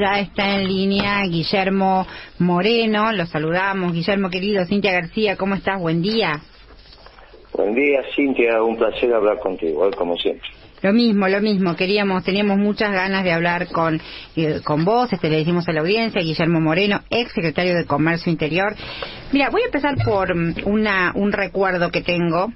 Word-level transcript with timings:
Ya 0.00 0.20
está 0.20 0.54
en 0.54 0.68
línea 0.68 1.24
Guillermo 1.24 2.06
Moreno, 2.38 3.10
lo 3.10 3.26
saludamos. 3.26 3.92
Guillermo 3.92 4.30
querido, 4.30 4.64
Cintia 4.64 4.92
García, 4.92 5.36
¿cómo 5.36 5.56
estás? 5.56 5.80
Buen 5.80 6.02
día. 6.02 6.40
Buen 7.52 7.74
día, 7.74 8.04
Cintia, 8.14 8.62
un 8.62 8.76
placer 8.76 9.12
hablar 9.12 9.40
contigo, 9.40 9.80
hoy 9.80 9.90
como 9.94 10.16
siempre. 10.16 10.48
Lo 10.82 10.92
mismo, 10.92 11.26
lo 11.26 11.40
mismo. 11.40 11.74
Queríamos, 11.74 12.22
teníamos 12.22 12.58
muchas 12.58 12.92
ganas 12.92 13.24
de 13.24 13.32
hablar 13.32 13.66
con 13.72 14.00
eh, 14.36 14.60
con 14.62 14.84
vos. 14.84 15.12
Este 15.12 15.28
le 15.28 15.38
decimos 15.38 15.68
a 15.68 15.72
la 15.72 15.80
audiencia, 15.80 16.22
Guillermo 16.22 16.60
Moreno, 16.60 17.00
ex 17.10 17.32
secretario 17.32 17.74
de 17.74 17.84
Comercio 17.84 18.30
Interior. 18.30 18.76
Mira, 19.32 19.50
voy 19.50 19.62
a 19.62 19.66
empezar 19.66 19.96
por 20.04 20.32
mm, 20.32 20.54
una 20.66 21.10
un 21.16 21.32
recuerdo 21.32 21.90
que 21.90 22.02
tengo 22.02 22.52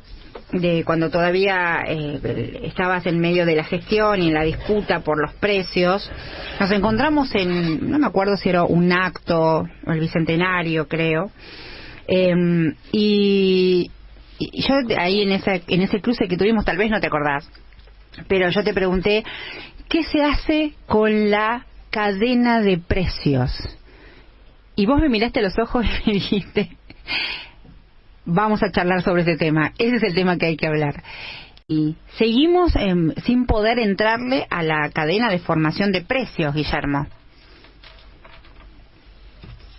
de 0.53 0.85
cuando 0.85 1.11
todavía 1.11 1.83
eh, 1.87 2.61
estabas 2.65 3.07
en 3.07 3.19
medio 3.19 3.47
de 3.47 3.57
la 3.57 3.65
gestión 3.65 4.23
y 4.23 4.29
en 4.29 4.35
la 4.35 4.45
disputa 4.45 5.01
por 5.01 5.21
los 5.21 5.33
precios. 5.35 6.11
Nos 6.61 6.71
encontramos 6.71 7.35
en, 7.35 7.91
no 7.91 7.99
me 7.99 8.07
acuerdo 8.07 8.37
si 8.37 8.51
era 8.51 8.65
un 8.65 8.93
acto, 8.93 9.65
el 9.87 10.01
bicentenario, 10.01 10.87
creo. 10.89 11.31
Em, 12.07 12.75
y, 12.93 13.91
yo 14.39 14.75
ahí 14.99 15.23
en 15.23 15.33
ese, 15.33 15.63
en 15.69 15.83
ese 15.83 16.01
cruce 16.01 16.29
que 16.29 16.37
tuvimos, 16.37 16.65
tal 16.65 16.77
vez 16.77 16.91
no 16.91 17.01
te 17.01 17.07
acordás, 17.07 17.49
pero 18.29 18.51
yo 18.51 18.63
te 18.63 18.75
pregunté, 18.75 19.25
¿qué 19.89 20.03
se 20.03 20.23
hace 20.23 20.75
con 20.87 21.31
la 21.31 21.65
cadena 21.91 22.61
de 22.61 22.79
precios? 22.79 23.53
Y 24.75 24.87
vos 24.87 25.01
me 25.01 25.09
miraste 25.09 25.41
a 25.41 25.43
los 25.43 25.59
ojos 25.59 25.87
y 26.05 26.09
me 26.09 26.15
dijiste, 26.15 26.77
vamos 28.25 28.63
a 28.63 28.71
charlar 28.71 29.03
sobre 29.03 29.23
ese 29.23 29.37
tema. 29.37 29.73
Ese 29.79 29.97
es 29.97 30.03
el 30.03 30.15
tema 30.15 30.39
que 30.39 30.47
hay 30.47 30.57
que 30.57 30.67
hablar. 30.67 31.03
Y 31.69 31.97
seguimos 32.19 32.73
sin 33.25 33.47
poder 33.47 33.79
entrarle 33.79 34.47
a 34.51 34.63
la 34.63 34.91
cadena 34.91 35.31
de 35.31 35.39
formación 35.39 35.93
de 35.93 36.03
precios, 36.03 36.55
Guillermo. 36.55 37.07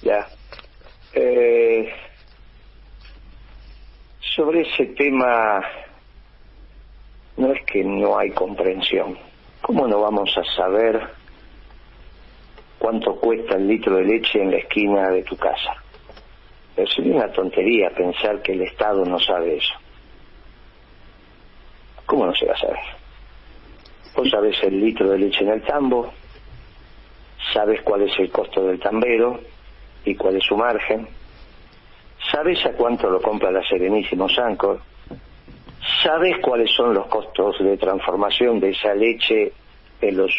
Ya. 0.01 0.27
Eh, 1.13 1.91
sobre 4.35 4.61
ese 4.61 4.87
tema, 4.87 5.61
no 7.37 7.53
es 7.53 7.63
que 7.65 7.83
no 7.83 8.17
hay 8.17 8.31
comprensión. 8.31 9.17
¿Cómo 9.61 9.87
no 9.87 10.01
vamos 10.01 10.35
a 10.37 10.43
saber 10.55 10.99
cuánto 12.79 13.15
cuesta 13.15 13.55
el 13.55 13.67
litro 13.67 13.97
de 13.97 14.05
leche 14.05 14.41
en 14.41 14.51
la 14.51 14.57
esquina 14.57 15.09
de 15.09 15.23
tu 15.23 15.37
casa? 15.37 15.82
Es 16.75 16.97
una 16.97 17.31
tontería 17.31 17.89
pensar 17.91 18.41
que 18.41 18.53
el 18.53 18.61
Estado 18.61 19.05
no 19.05 19.19
sabe 19.19 19.57
eso. 19.57 19.73
¿Cómo 22.05 22.25
no 22.25 22.33
se 22.35 22.45
va 22.45 22.53
a 22.53 22.57
saber? 22.57 22.79
Vos 24.15 24.29
sabés 24.29 24.61
el 24.63 24.79
litro 24.79 25.09
de 25.09 25.17
leche 25.17 25.43
en 25.43 25.49
el 25.49 25.61
tambo, 25.63 26.11
sabes 27.53 27.81
cuál 27.81 28.03
es 28.03 28.19
el 28.19 28.29
costo 28.31 28.65
del 28.65 28.79
tambero 28.79 29.39
y 30.05 30.15
cuál 30.15 30.37
es 30.37 30.45
su 30.45 30.55
margen, 30.55 31.07
sabes 32.31 32.63
a 32.65 32.73
cuánto 32.73 33.09
lo 33.09 33.21
compra 33.21 33.51
la 33.51 33.63
Serenísimo 33.63 34.29
Sancor, 34.29 34.81
sabes 36.03 36.37
cuáles 36.39 36.71
son 36.75 36.93
los 36.93 37.07
costos 37.07 37.57
de 37.59 37.77
transformación 37.77 38.59
de 38.59 38.69
esa 38.69 38.93
leche 38.93 39.51
en 40.01 40.17
los 40.17 40.31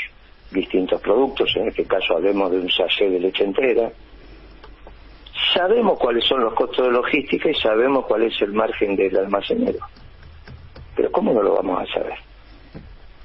distintos 0.51 1.01
productos, 1.01 1.53
en 1.57 1.69
este 1.69 1.85
caso 1.85 2.15
hablemos 2.15 2.51
de 2.53 2.59
un 2.59 2.71
sachet 2.71 3.11
de 3.11 3.21
leche 3.21 3.45
entera, 3.45 3.91
sabemos 5.53 5.99
cuáles 5.99 6.25
son 6.25 6.43
los 6.43 6.55
costos 6.55 6.87
de 6.87 6.93
logística 6.93 7.51
y 7.51 7.55
sabemos 7.55 8.07
cuál 8.07 8.23
es 8.23 8.41
el 8.41 8.53
margen 8.53 8.97
del 8.97 9.17
almacenero. 9.17 9.79
Pero 10.97 11.11
¿cómo 11.11 11.33
no 11.33 11.43
lo 11.43 11.55
vamos 11.57 11.83
a 11.83 11.93
saber? 11.93 12.19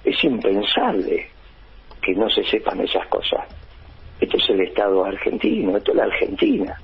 Es 0.03 0.23
impensable 0.23 1.29
que 2.01 2.13
no 2.15 2.29
se 2.29 2.43
sepan 2.43 2.81
esas 2.81 3.07
cosas. 3.07 3.47
Esto 4.19 4.37
es 4.37 4.49
el 4.49 4.61
Estado 4.61 5.05
argentino, 5.05 5.77
esto 5.77 5.91
es 5.91 5.97
la 5.97 6.03
Argentina. 6.03 6.77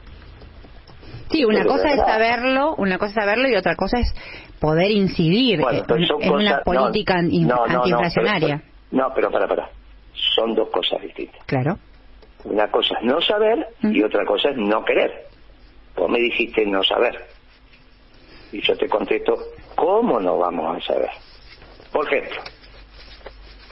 Sí, 1.31 1.43
una 1.43 1.65
cosa 1.65 1.89
es 1.89 1.99
saberlo, 1.99 2.75
una 2.75 2.97
cosa 2.97 3.09
es 3.09 3.15
saberlo 3.15 3.49
y 3.49 3.55
otra 3.55 3.75
cosa 3.75 3.99
es 3.99 4.13
poder 4.59 4.91
incidir 4.91 5.59
en, 5.59 6.31
una 6.31 6.61
política 6.61 7.15
antiinflacionaria. 7.17 8.61
No, 8.91 9.11
pero 9.13 9.31
para, 9.31 9.47
para. 9.47 9.69
Son 10.13 10.53
dos 10.53 10.69
cosas 10.69 11.01
distintas. 11.01 11.43
Claro. 11.45 11.77
Una 12.45 12.69
cosa 12.69 12.95
es 12.99 13.03
no 13.03 13.19
saber 13.21 13.67
y 13.81 14.03
otra 14.03 14.25
cosa 14.25 14.49
es 14.49 14.57
no 14.57 14.85
querer. 14.85 15.25
Vos 15.95 16.09
me 16.09 16.19
dijiste 16.19 16.65
no 16.65 16.83
saber. 16.83 17.25
Y 18.51 18.61
yo 18.61 18.77
te 18.77 18.87
contesto, 18.87 19.35
¿cómo 19.75 20.19
no 20.19 20.37
vamos 20.37 20.77
a 20.77 20.81
saber? 20.81 21.09
Por 21.91 22.05
ejemplo, 22.07 22.41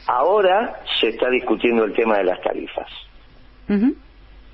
ahora 0.08 0.82
se 1.00 1.10
está 1.10 1.30
discutiendo 1.30 1.84
el 1.84 1.94
tema 1.94 2.18
de 2.18 2.24
las 2.26 2.42
tarifas. 2.42 2.90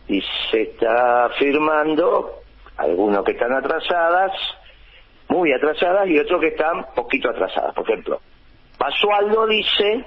Y 0.07 0.21
se 0.51 0.61
está 0.61 1.29
firmando 1.37 2.41
algunos 2.77 3.23
que 3.23 3.31
están 3.31 3.53
atrasadas, 3.53 4.31
muy 5.27 5.51
atrasadas, 5.53 6.07
y 6.07 6.17
otros 6.17 6.41
que 6.41 6.47
están 6.47 6.85
poquito 6.95 7.29
atrasadas. 7.29 7.73
Por 7.73 7.89
ejemplo, 7.89 8.21
Pasualdo 8.77 9.45
dice 9.47 10.05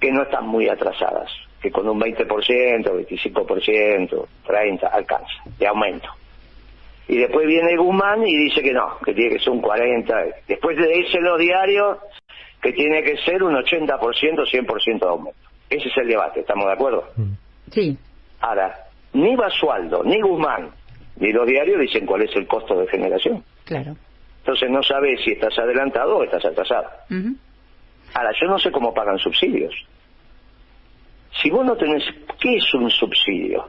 que 0.00 0.10
no 0.12 0.22
están 0.22 0.46
muy 0.46 0.68
atrasadas, 0.68 1.30
que 1.66 1.72
con 1.72 1.88
un 1.88 2.00
20%, 2.00 2.26
25%, 2.26 4.26
30% 4.46 4.88
alcanza, 4.92 5.42
de 5.58 5.66
aumento. 5.66 6.08
Y 7.08 7.18
después 7.18 7.46
viene 7.46 7.76
Guzmán 7.76 8.26
y 8.26 8.36
dice 8.36 8.62
que 8.62 8.72
no, 8.72 8.98
que 9.04 9.14
tiene 9.14 9.36
que 9.36 9.42
ser 9.42 9.50
un 9.50 9.62
40%. 9.62 10.34
Después 10.46 10.78
le 10.78 10.88
dice 10.88 11.20
los 11.20 11.38
diarios 11.38 11.98
que 12.62 12.72
tiene 12.72 13.02
que 13.02 13.16
ser 13.18 13.42
un 13.42 13.54
80%, 13.54 13.98
100% 13.98 14.98
de 14.98 15.06
aumento. 15.06 15.38
Ese 15.68 15.88
es 15.88 15.96
el 15.96 16.08
debate, 16.08 16.40
¿estamos 16.40 16.66
de 16.66 16.72
acuerdo? 16.72 17.08
Sí. 17.72 17.98
Ahora, 18.40 18.86
ni 19.12 19.34
Basualdo, 19.34 20.04
ni 20.04 20.20
Guzmán, 20.20 20.70
ni 21.16 21.32
los 21.32 21.46
diarios 21.46 21.80
dicen 21.80 22.06
cuál 22.06 22.22
es 22.22 22.34
el 22.36 22.46
costo 22.46 22.78
de 22.78 22.86
generación. 22.86 23.42
Claro. 23.64 23.96
Entonces 24.38 24.70
no 24.70 24.82
sabes 24.82 25.20
si 25.24 25.32
estás 25.32 25.58
adelantado 25.58 26.18
o 26.18 26.24
estás 26.24 26.44
atrasado. 26.44 26.88
Ahora, 28.14 28.30
yo 28.40 28.46
no 28.46 28.58
sé 28.58 28.70
cómo 28.70 28.94
pagan 28.94 29.18
subsidios. 29.18 29.74
Si 31.42 31.50
vos 31.50 31.64
no 31.64 31.76
tenés, 31.76 32.04
¿qué 32.40 32.56
es 32.56 32.74
un 32.74 32.90
subsidio? 32.90 33.68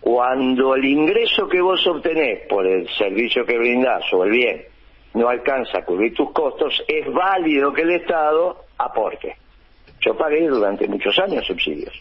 Cuando 0.00 0.74
el 0.74 0.84
ingreso 0.84 1.48
que 1.48 1.60
vos 1.60 1.86
obtenés 1.86 2.46
por 2.48 2.66
el 2.66 2.88
servicio 2.96 3.44
que 3.44 3.58
brindás 3.58 4.04
o 4.12 4.24
el 4.24 4.30
bien 4.30 4.64
no 5.14 5.28
alcanza 5.28 5.78
a 5.78 5.84
cubrir 5.84 6.14
tus 6.14 6.32
costos, 6.32 6.82
es 6.88 7.06
válido 7.12 7.72
que 7.72 7.82
el 7.82 7.90
Estado 7.92 8.64
aporte. 8.78 9.36
Yo 10.00 10.16
pagué 10.16 10.48
durante 10.48 10.88
muchos 10.88 11.16
años 11.18 11.46
subsidios, 11.46 11.94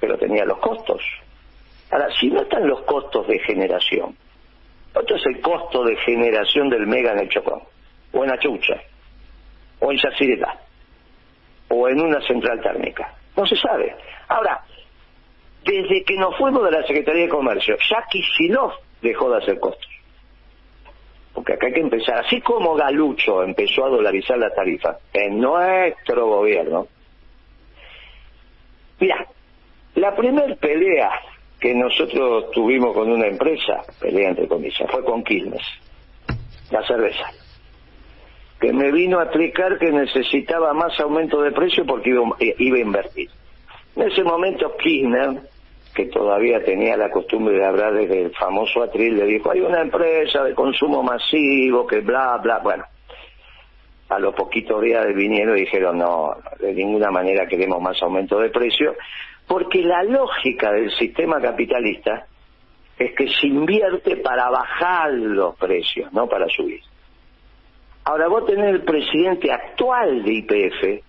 pero 0.00 0.16
tenía 0.16 0.44
los 0.44 0.58
costos. 0.58 1.02
Ahora, 1.90 2.08
si 2.18 2.28
no 2.28 2.42
están 2.42 2.66
los 2.66 2.82
costos 2.82 3.26
de 3.26 3.38
generación, 3.40 4.16
¿cuánto 4.92 5.16
es 5.16 5.26
el 5.26 5.40
costo 5.40 5.84
de 5.84 5.96
generación 5.96 6.70
del 6.70 6.86
mega 6.86 7.12
en 7.12 7.20
el 7.20 7.28
Chocón? 7.28 7.60
O 8.12 8.24
en 8.24 8.32
Achucha, 8.32 8.80
o 9.80 9.90
en 9.90 9.98
Yacireta, 9.98 10.60
o 11.68 11.88
en 11.88 12.00
una 12.00 12.20
central 12.22 12.62
térmica. 12.62 13.14
No 13.36 13.46
se 13.46 13.56
sabe. 13.56 13.94
Ahora, 14.28 14.62
desde 15.64 16.04
que 16.04 16.16
nos 16.16 16.36
fuimos 16.36 16.64
de 16.64 16.70
la 16.70 16.86
Secretaría 16.86 17.22
de 17.22 17.28
Comercio, 17.28 17.76
ya 17.90 18.04
Kicillof 18.10 18.74
dejó 19.00 19.30
de 19.30 19.38
hacer 19.38 19.58
costos. 19.58 19.90
Porque 21.32 21.54
acá 21.54 21.66
hay 21.66 21.72
que 21.72 21.80
empezar, 21.80 22.24
así 22.24 22.40
como 22.40 22.74
Galucho 22.74 23.42
empezó 23.42 23.86
a 23.86 23.88
dolarizar 23.88 24.38
la 24.38 24.50
tarifa 24.50 24.98
en 25.12 25.40
nuestro 25.40 26.26
gobierno. 26.26 26.86
Mira, 29.00 29.26
la 29.96 30.14
primer 30.14 30.56
pelea 30.58 31.10
que 31.58 31.74
nosotros 31.74 32.50
tuvimos 32.52 32.94
con 32.94 33.10
una 33.10 33.26
empresa, 33.26 33.82
pelea 34.00 34.30
entre 34.30 34.46
comillas, 34.46 34.88
fue 34.90 35.04
con 35.04 35.24
Quilmes, 35.24 35.62
la 36.70 36.86
cerveza, 36.86 37.30
que 38.64 38.72
me 38.72 38.90
vino 38.90 39.18
a 39.18 39.24
explicar 39.24 39.78
que 39.78 39.92
necesitaba 39.92 40.72
más 40.72 40.98
aumento 40.98 41.42
de 41.42 41.52
precio 41.52 41.84
porque 41.84 42.08
iba, 42.08 42.22
iba 42.40 42.76
a 42.78 42.80
invertir. 42.80 43.28
En 43.94 44.10
ese 44.10 44.24
momento 44.24 44.74
Kirchner, 44.78 45.38
que 45.94 46.06
todavía 46.06 46.64
tenía 46.64 46.96
la 46.96 47.10
costumbre 47.10 47.58
de 47.58 47.66
hablar 47.66 47.92
desde 47.92 48.22
el 48.22 48.30
famoso 48.34 48.82
atril, 48.82 49.18
le 49.18 49.26
dijo, 49.26 49.50
hay 49.50 49.60
una 49.60 49.82
empresa 49.82 50.42
de 50.44 50.54
consumo 50.54 51.02
masivo 51.02 51.86
que 51.86 52.00
bla, 52.00 52.38
bla, 52.38 52.60
bueno. 52.60 52.84
A 54.08 54.18
los 54.18 54.34
poquitos 54.34 54.80
días 54.80 55.14
vinieron 55.14 55.58
y 55.58 55.60
dijeron, 55.60 55.98
no, 55.98 56.34
de 56.58 56.72
ninguna 56.72 57.10
manera 57.10 57.46
queremos 57.46 57.82
más 57.82 58.02
aumento 58.02 58.38
de 58.38 58.48
precio, 58.48 58.94
porque 59.46 59.82
la 59.82 60.02
lógica 60.04 60.72
del 60.72 60.90
sistema 60.92 61.38
capitalista 61.38 62.28
es 62.98 63.14
que 63.14 63.28
se 63.28 63.46
invierte 63.46 64.16
para 64.16 64.48
bajar 64.48 65.12
los 65.12 65.54
precios, 65.56 66.10
no 66.14 66.26
para 66.26 66.48
subir. 66.48 66.80
Ahora 68.04 68.28
vos 68.28 68.46
tenés 68.46 68.66
el 68.66 68.82
presidente 68.82 69.50
actual 69.50 70.22
de 70.22 70.32
IPF, 70.32 71.04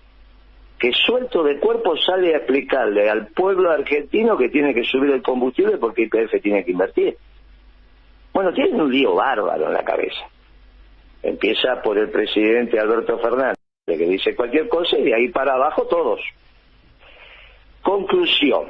que 0.80 0.92
suelto 0.94 1.44
de 1.44 1.60
cuerpo 1.60 1.96
sale 1.98 2.34
a 2.34 2.38
explicarle 2.38 3.10
al 3.10 3.28
pueblo 3.28 3.72
argentino 3.72 4.38
que 4.38 4.50
tiene 4.50 4.74
que 4.74 4.84
subir 4.84 5.12
el 5.12 5.22
combustible 5.22 5.78
porque 5.78 6.04
IPF 6.04 6.42
tiene 6.42 6.64
que 6.64 6.72
invertir. 6.72 7.18
Bueno, 8.34 8.54
tienen 8.54 8.80
un 8.80 8.92
lío 8.92 9.16
bárbaro 9.16 9.68
en 9.68 9.74
la 9.74 9.84
cabeza. 9.84 10.26
Empieza 11.24 11.82
por 11.82 11.98
el 11.98 12.10
presidente 12.10 12.80
Alberto 12.80 13.18
Fernández, 13.20 13.58
que 13.86 13.98
dice 13.98 14.36
cualquier 14.36 14.68
cosa 14.68 14.98
y 14.98 15.04
de 15.04 15.16
ahí 15.16 15.30
para 15.30 15.54
abajo 15.54 15.88
todos. 15.88 16.22
Conclusión. 17.82 18.68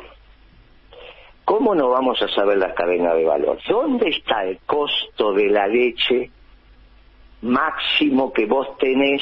¿cómo 1.45 1.75
no 1.75 1.89
vamos 1.89 2.21
a 2.21 2.28
saber 2.28 2.57
la 2.57 2.74
cadena 2.74 3.13
de 3.13 3.24
valor? 3.24 3.60
¿Dónde 3.69 4.10
está 4.10 4.44
el 4.44 4.60
costo 4.66 5.31
de 5.31 5.50
la 5.50 5.68
leche 5.68 6.31
máximo 7.45 8.33
que 8.33 8.45
vos 8.45 8.77
tenés 8.77 9.21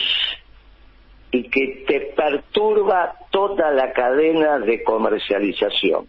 y 1.32 1.50
que 1.50 1.84
te 1.88 2.00
perturba 2.16 3.16
toda 3.32 3.72
la 3.72 3.92
cadena 3.92 4.60
de 4.60 4.84
comercialización? 4.84 6.08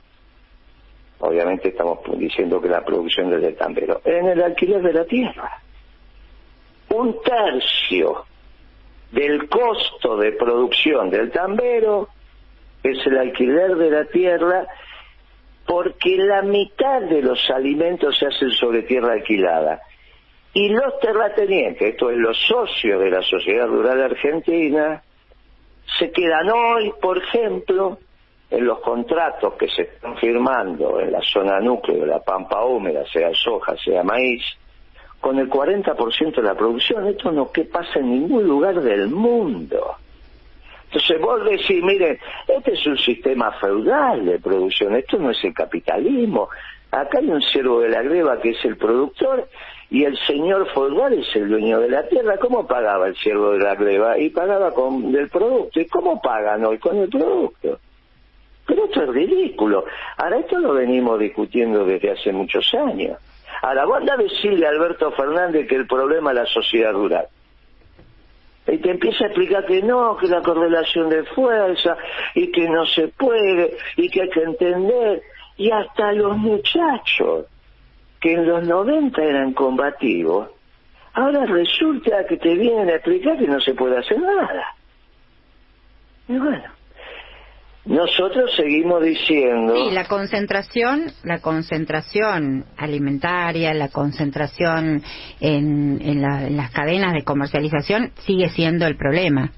Obviamente 1.19 1.69
estamos 1.69 1.99
diciendo 2.19 2.61
que 2.61 2.69
la 2.69 2.85
producción 2.85 3.33
es 3.33 3.41
del 3.41 3.57
tambero. 3.57 4.01
En 4.05 4.27
el 4.27 4.43
alquiler 4.43 4.83
de 4.83 4.93
la 4.93 5.05
tierra. 5.05 5.61
Un 6.91 7.17
tercio 7.23 8.25
del 9.11 9.49
costo 9.49 10.17
de 10.17 10.33
producción 10.33 11.11
del 11.11 11.31
tambero 11.31 12.09
es 12.83 12.99
el 13.07 13.19
alquiler 13.19 13.77
de 13.77 13.91
la 13.91 14.05
tierra 14.05 14.67
porque 15.67 16.17
la 16.19 16.43
mitad 16.43 17.01
de 17.03 17.23
los 17.23 17.49
alimentos 17.51 18.19
se 18.19 18.27
hacen 18.27 18.51
sobre 18.51 18.83
tierra 18.83 19.15
alquilada. 19.15 19.81
Y 20.55 20.69
los 20.69 21.01
terratenientes, 21.01 21.83
esto 21.83 22.11
es 22.11 22.17
los 22.17 22.39
socios 22.47 23.01
de 23.01 23.11
la 23.11 23.23
Sociedad 23.23 23.67
Rural 23.67 24.01
Argentina, 24.03 25.03
se 25.99 26.13
quedan 26.13 26.49
hoy, 26.49 26.93
por 27.03 27.19
ejemplo, 27.19 27.99
en 28.51 28.65
los 28.65 28.79
contratos 28.79 29.55
que 29.55 29.69
se 29.69 29.83
están 29.83 30.17
firmando 30.17 31.01
en 31.01 31.11
la 31.11 31.21
zona 31.23 31.59
núcleo 31.59 32.03
de 32.03 32.07
la 32.07 32.21
pampa 32.21 32.65
húmeda, 32.65 33.05
sea 33.13 33.35
soja, 33.35 33.77
sea 33.77 34.05
maíz, 34.05 34.45
con 35.21 35.41
el 35.41 35.51
40% 35.51 36.37
de 36.37 36.43
la 36.43 36.55
producción. 36.55 37.09
Esto 37.09 37.33
no 37.33 37.51
que 37.51 37.65
pasa 37.65 37.99
en 37.99 38.13
ningún 38.13 38.47
lugar 38.47 38.81
del 38.81 39.09
mundo. 39.09 39.97
Entonces 40.85 41.21
vos 41.21 41.45
decís, 41.45 41.83
miren, 41.83 42.17
este 42.47 42.75
es 42.75 42.87
un 42.87 42.99
sistema 42.99 43.51
feudal 43.53 44.25
de 44.25 44.39
producción, 44.39 44.95
esto 44.95 45.19
no 45.19 45.33
es 45.33 45.43
el 45.43 45.53
capitalismo. 45.53 46.49
Acá 46.93 47.19
hay 47.19 47.29
un 47.29 47.43
siervo 47.43 47.81
de 47.81 47.89
la 47.89 48.03
greba 48.03 48.41
que 48.41 48.51
es 48.51 48.65
el 48.65 48.77
productor 48.77 49.49
y 49.95 50.03
el 50.03 50.19
señor 50.27 50.69
feudal 50.75 51.13
es 51.13 51.37
el 51.37 51.49
dueño 51.49 51.79
de 51.79 51.89
la 51.89 52.09
tierra. 52.09 52.37
¿Cómo 52.39 52.67
pagaba 52.67 53.07
el 53.07 53.15
siervo 53.15 53.53
de 53.53 53.61
la 53.61 53.77
greba? 53.77 54.19
Y 54.19 54.29
pagaba 54.31 54.73
con 54.73 55.15
el 55.15 55.29
producto. 55.29 55.79
¿Y 55.79 55.87
cómo 55.87 56.21
pagan 56.21 56.65
hoy? 56.65 56.79
Con 56.79 56.97
el 56.99 57.09
producto. 57.09 57.79
Pero 58.67 58.87
esto 58.87 59.05
es 59.05 59.09
ridículo. 59.11 59.85
Ahora, 60.17 60.39
esto 60.39 60.59
lo 60.59 60.75
venimos 60.75 61.21
discutiendo 61.21 61.85
desde 61.85 62.11
hace 62.11 62.33
muchos 62.33 62.75
años. 62.75 63.21
Ahora, 63.63 63.85
vos 63.85 64.03
a 64.11 64.17
decirle 64.17 64.67
a 64.67 64.71
Alberto 64.71 65.13
Fernández 65.13 65.69
que 65.69 65.77
el 65.77 65.87
problema 65.87 66.33
es 66.33 66.39
la 66.39 66.47
sociedad 66.47 66.93
rural. 66.93 67.29
Y 68.67 68.79
te 68.79 68.91
empieza 68.91 69.27
a 69.27 69.29
explicar 69.29 69.65
que 69.65 69.81
no, 69.81 70.17
que 70.17 70.27
la 70.27 70.43
correlación 70.43 71.09
de 71.09 71.23
fuerza, 71.23 71.97
y 72.35 72.51
que 72.51 72.69
no 72.69 72.85
se 72.87 73.07
puede, 73.17 73.77
y 73.97 74.11
que 74.11 74.23
hay 74.23 74.31
que 74.31 74.43
entender. 74.43 75.23
Y 75.57 75.71
hasta 75.71 76.11
los 76.15 76.37
muchachos, 76.37 77.47
que 78.25 78.33
en 78.33 78.47
los 78.47 78.67
90 78.67 79.23
eran 79.23 79.53
combativos, 79.53 80.49
ahora 81.13 81.45
resulta 81.45 82.25
que 82.27 82.39
te 82.39 82.55
vienen 82.55 82.89
a 82.89 82.95
explicar 82.95 83.37
que 83.37 83.47
no 83.47 83.61
se 83.61 83.75
puede 83.75 83.99
hacer 83.99 84.19
nada. 84.19 84.65
Y 86.27 86.39
bueno, 86.39 86.65
nosotros 87.85 88.51
seguimos 88.57 89.03
diciendo... 89.03 89.75
Sí, 89.77 89.91
la 89.91 90.07
concentración, 90.07 91.13
la 91.23 91.41
concentración 91.41 92.65
alimentaria, 92.79 93.75
la 93.75 93.91
concentración 93.91 95.03
en, 95.39 96.01
en, 96.01 96.23
las 96.57 96.71
cadenas 96.71 97.13
de 97.13 97.25
comercialización 97.25 98.13
sigue 98.21 98.49
siendo 98.49 98.87
el 98.87 98.97
problema. 98.97 99.53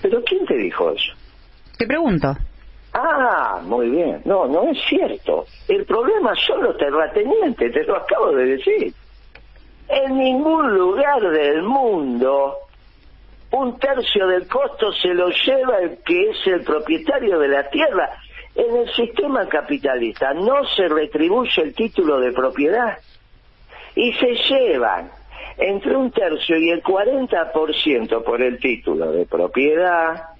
¿Pero 0.00 0.22
quién 0.24 0.46
te 0.46 0.56
dijo 0.56 0.92
eso? 0.92 1.12
Te 1.76 1.86
pregunto. 1.86 2.38
Ah, 2.94 3.60
muy 3.62 3.88
bien. 3.90 4.20
No, 4.24 4.46
no 4.46 4.64
es 4.64 4.78
cierto. 4.88 5.46
El 5.68 5.84
problema 5.86 6.34
son 6.34 6.62
los 6.62 6.76
terratenientes, 6.76 7.72
te 7.72 7.84
lo 7.84 7.96
acabo 7.96 8.32
de 8.32 8.44
decir. 8.44 8.92
En 9.88 10.18
ningún 10.18 10.74
lugar 10.74 11.20
del 11.20 11.62
mundo 11.62 12.58
un 13.52 13.78
tercio 13.78 14.26
del 14.26 14.48
costo 14.48 14.92
se 14.92 15.08
lo 15.08 15.28
lleva 15.28 15.78
el 15.78 15.98
que 15.98 16.30
es 16.30 16.46
el 16.46 16.62
propietario 16.62 17.38
de 17.38 17.48
la 17.48 17.68
tierra. 17.68 18.10
En 18.54 18.76
el 18.76 18.90
sistema 18.94 19.46
capitalista 19.46 20.32
no 20.34 20.64
se 20.74 20.88
retribuye 20.88 21.62
el 21.62 21.74
título 21.74 22.18
de 22.20 22.32
propiedad 22.32 22.98
y 23.94 24.12
se 24.14 24.34
llevan 24.48 25.10
entre 25.58 25.96
un 25.96 26.10
tercio 26.10 26.56
y 26.56 26.70
el 26.70 26.82
40% 26.82 28.24
por 28.24 28.40
el 28.42 28.58
título 28.58 29.12
de 29.12 29.26
propiedad 29.26 30.31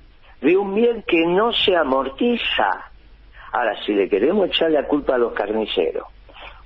de 0.42 0.56
un 0.56 0.74
bien 0.74 1.02
que 1.06 1.24
no 1.26 1.52
se 1.52 1.74
amortiza. 1.74 2.90
Ahora, 3.52 3.74
si 3.84 3.94
le 3.94 4.08
queremos 4.08 4.48
echar 4.48 4.70
la 4.70 4.86
culpa 4.86 5.14
a 5.14 5.18
los 5.18 5.32
carniceros, 5.32 6.06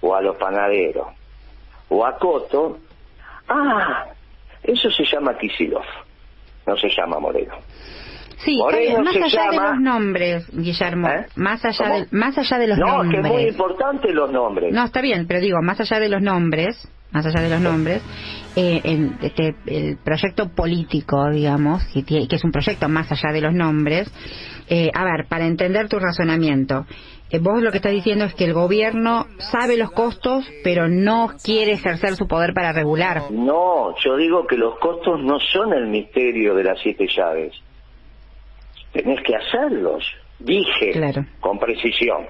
o 0.01 0.15
a 0.15 0.21
los 0.21 0.37
panaderos, 0.37 1.09
o 1.89 2.05
a 2.05 2.17
Coto, 2.19 2.79
ah, 3.49 4.07
eso 4.63 4.91
se 4.91 5.05
llama 5.05 5.37
Kisilov 5.39 5.85
no 6.67 6.77
se 6.77 6.89
llama 6.89 7.19
Moreno. 7.19 7.55
Sí, 8.39 8.59
más 9.03 9.17
allá 9.17 9.51
de 9.51 9.57
los 9.57 9.81
nombres, 9.81 10.47
Guillermo, 10.53 11.09
¿Eh? 11.09 11.27
más 11.37 11.65
allá 11.65 11.89
de, 11.89 12.07
más 12.11 12.37
allá 12.37 12.59
de 12.59 12.67
los 12.67 12.79
nombres. 12.79 13.23
No, 13.23 13.23
que 13.23 13.29
es 13.29 13.35
muy 13.35 13.49
importante 13.51 14.13
los 14.13 14.31
nombres. 14.31 14.73
No, 14.73 14.85
está 14.85 15.01
bien, 15.01 15.27
pero 15.27 15.41
digo, 15.41 15.59
más 15.63 15.81
allá 15.81 15.99
de 15.99 16.09
los 16.09 16.21
nombres, 16.21 16.77
más 17.13 17.25
allá 17.25 17.41
de 17.41 17.49
los 17.49 17.61
nombres, 17.61 18.03
eh, 18.55 18.81
en 18.85 19.19
este, 19.23 19.55
el 19.67 19.97
proyecto 20.05 20.51
político, 20.55 21.31
digamos, 21.31 21.83
que, 21.93 22.05
que, 22.05 22.27
es 22.31 22.45
un 22.45 22.53
proyecto 22.53 22.89
más 22.89 23.11
allá 23.11 23.33
de 23.33 23.41
los 23.41 23.55
nombres, 23.55 24.13
eh, 24.69 24.91
a 24.93 25.05
ver, 25.05 25.27
para 25.29 25.47
entender 25.47 25.89
tu 25.89 25.99
razonamiento, 25.99 26.85
eh, 27.31 27.39
vos 27.41 27.61
lo 27.61 27.71
que 27.71 27.79
estás 27.79 27.93
diciendo 27.93 28.25
es 28.25 28.35
que 28.35 28.45
el 28.45 28.53
gobierno 28.53 29.27
sabe 29.39 29.77
los 29.77 29.91
costos, 29.91 30.49
pero 30.63 30.89
no 30.89 31.31
quiere 31.43 31.73
ejercer 31.73 32.15
su 32.17 32.29
poder 32.29 32.53
para 32.55 32.73
regular. 32.73 33.23
No, 33.31 33.95
yo 34.05 34.17
digo 34.17 34.47
que 34.47 34.57
los 34.57 34.79
costos 34.79 35.21
no 35.23 35.39
son 35.53 35.73
el 35.73 35.87
misterio 35.89 36.55
de 36.55 36.65
las 36.65 36.79
siete 36.83 37.07
llaves. 37.17 37.53
Tenés 38.97 39.23
que 39.23 39.37
hacerlos, 39.37 40.05
dije 40.39 40.93
con 41.41 41.59
precisión. 41.59 42.27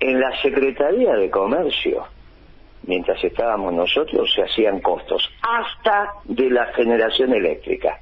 En 0.00 0.18
la 0.18 0.40
Secretaría 0.40 1.14
de 1.14 1.30
Comercio 1.30 2.06
mientras 2.82 3.22
estábamos 3.22 3.72
nosotros, 3.72 4.32
se 4.34 4.42
hacían 4.42 4.80
costos, 4.80 5.22
hasta 5.42 6.14
de 6.24 6.50
la 6.50 6.66
generación 6.72 7.32
eléctrica. 7.32 8.00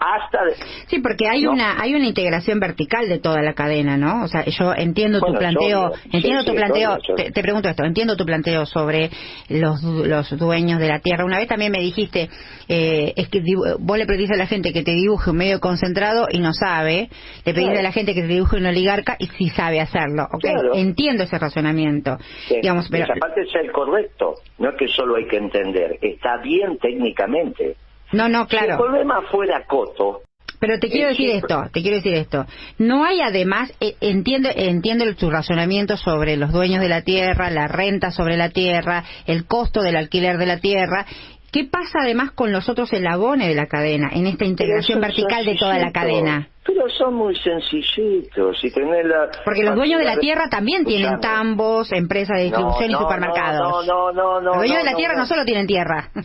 Hasta 0.00 0.38
sí 0.86 1.00
porque 1.00 1.28
hay 1.28 1.46
una 1.46 1.80
hay 1.80 1.94
una 1.94 2.06
integración 2.06 2.58
vertical 2.58 3.06
de 3.08 3.18
toda 3.18 3.42
la 3.42 3.52
cadena 3.52 3.98
no 3.98 4.24
o 4.24 4.28
sea 4.28 4.44
yo 4.46 4.72
entiendo 4.74 5.20
tu 5.20 5.34
planteo 5.34 5.92
entiendo 6.10 6.42
tu 6.44 6.54
planteo 6.54 6.98
te, 7.16 7.42
pregunto 7.42 7.68
esto 7.68 7.84
entiendo 7.84 8.16
tu 8.16 8.24
planteo 8.24 8.64
sobre 8.64 9.10
los 9.50 9.82
los 9.82 10.38
dueños 10.38 10.80
de 10.80 10.88
la 10.88 11.00
tierra. 11.00 11.24
Una 11.24 11.38
vez 11.38 11.48
también 11.48 11.72
me 11.72 11.80
dijiste 11.80 12.30
eh, 12.68 13.12
es 13.16 13.28
que 13.28 13.42
vos 13.78 13.98
le 13.98 14.06
pedís 14.06 14.30
a 14.30 14.36
la 14.36 14.46
gente 14.46 14.72
que 14.72 14.82
te 14.82 14.92
dibuje 14.92 15.30
un 15.30 15.36
medio 15.36 15.60
concentrado 15.60 16.26
y 16.30 16.38
no 16.38 16.52
sabe 16.52 17.08
le 17.44 17.54
pedís 17.54 17.78
a 17.78 17.82
la 17.82 17.92
gente 17.92 18.14
que 18.14 18.22
te 18.22 18.28
dibuje 18.28 18.56
un 18.56 18.66
oligarca 18.66 19.16
y 19.18 19.26
sí 19.26 19.48
sabe 19.50 19.80
hacerlo 19.80 20.26
okay 20.32 20.54
entiendo 20.74 21.24
ese 21.24 21.38
razonamiento 21.38 22.16
digamos 22.48 22.88
pero 22.90 23.04
esa 23.04 23.14
parte 23.14 23.42
es 23.42 23.54
el 23.54 23.70
correcto 23.72 24.34
no 24.58 24.70
es 24.70 24.76
que 24.76 24.88
solo 24.88 25.16
hay 25.16 25.26
que 25.26 25.36
entender 25.36 25.98
está 26.00 26.38
bien 26.38 26.78
técnicamente 26.78 27.76
no, 28.12 28.28
no, 28.28 28.46
claro. 28.46 28.66
Si 28.66 28.72
el 28.72 28.78
problema 28.78 29.22
fuera 29.30 29.64
Coto. 29.66 30.22
Pero 30.60 30.78
te 30.78 30.90
quiero 30.90 31.08
decir 31.08 31.30
esto, 31.30 31.64
te 31.72 31.80
quiero 31.80 31.96
decir 31.96 32.14
esto. 32.14 32.44
No 32.76 33.04
hay 33.04 33.22
además, 33.22 33.72
eh, 33.80 33.94
entiendo, 34.02 34.50
entiendo 34.54 35.06
tu 35.14 35.30
razonamiento 35.30 35.96
sobre 35.96 36.36
los 36.36 36.52
dueños 36.52 36.82
de 36.82 36.88
la 36.90 37.00
tierra, 37.00 37.48
la 37.50 37.66
renta 37.66 38.10
sobre 38.10 38.36
la 38.36 38.50
tierra, 38.50 39.04
el 39.26 39.46
costo 39.46 39.80
del 39.80 39.96
alquiler 39.96 40.36
de 40.36 40.46
la 40.46 40.58
tierra. 40.58 41.06
¿Qué 41.50 41.64
pasa 41.64 42.00
además 42.02 42.30
con 42.32 42.52
los 42.52 42.68
otros 42.68 42.92
eslabones 42.92 43.48
de 43.48 43.54
la 43.54 43.66
cadena, 43.66 44.10
en 44.12 44.26
esta 44.26 44.44
integración 44.44 45.00
vertical 45.00 45.46
de 45.46 45.56
toda 45.56 45.78
la 45.78 45.90
cadena? 45.90 46.48
Pero 46.64 46.88
son 46.90 47.14
muy 47.14 47.34
sencillitos. 47.36 48.62
Y 48.62 48.70
tener 48.70 49.06
la 49.06 49.30
Porque 49.44 49.64
los 49.64 49.74
dueños 49.74 49.98
de 49.98 50.06
la 50.06 50.18
tierra 50.18 50.48
también 50.48 50.84
tienen 50.84 51.18
tambos, 51.20 51.90
empresas 51.90 52.36
de 52.36 52.44
distribución 52.44 52.90
y 52.90 52.94
supermercados. 52.94 53.86
No, 53.86 54.12
no, 54.12 54.12
no, 54.12 54.40
no. 54.40 54.50
Los 54.50 54.56
dueños 54.58 54.78
de 54.78 54.84
la 54.84 54.94
tierra 54.94 55.16
no 55.16 55.26
solo 55.26 55.44
tienen 55.44 55.66
tierra. 55.66 56.10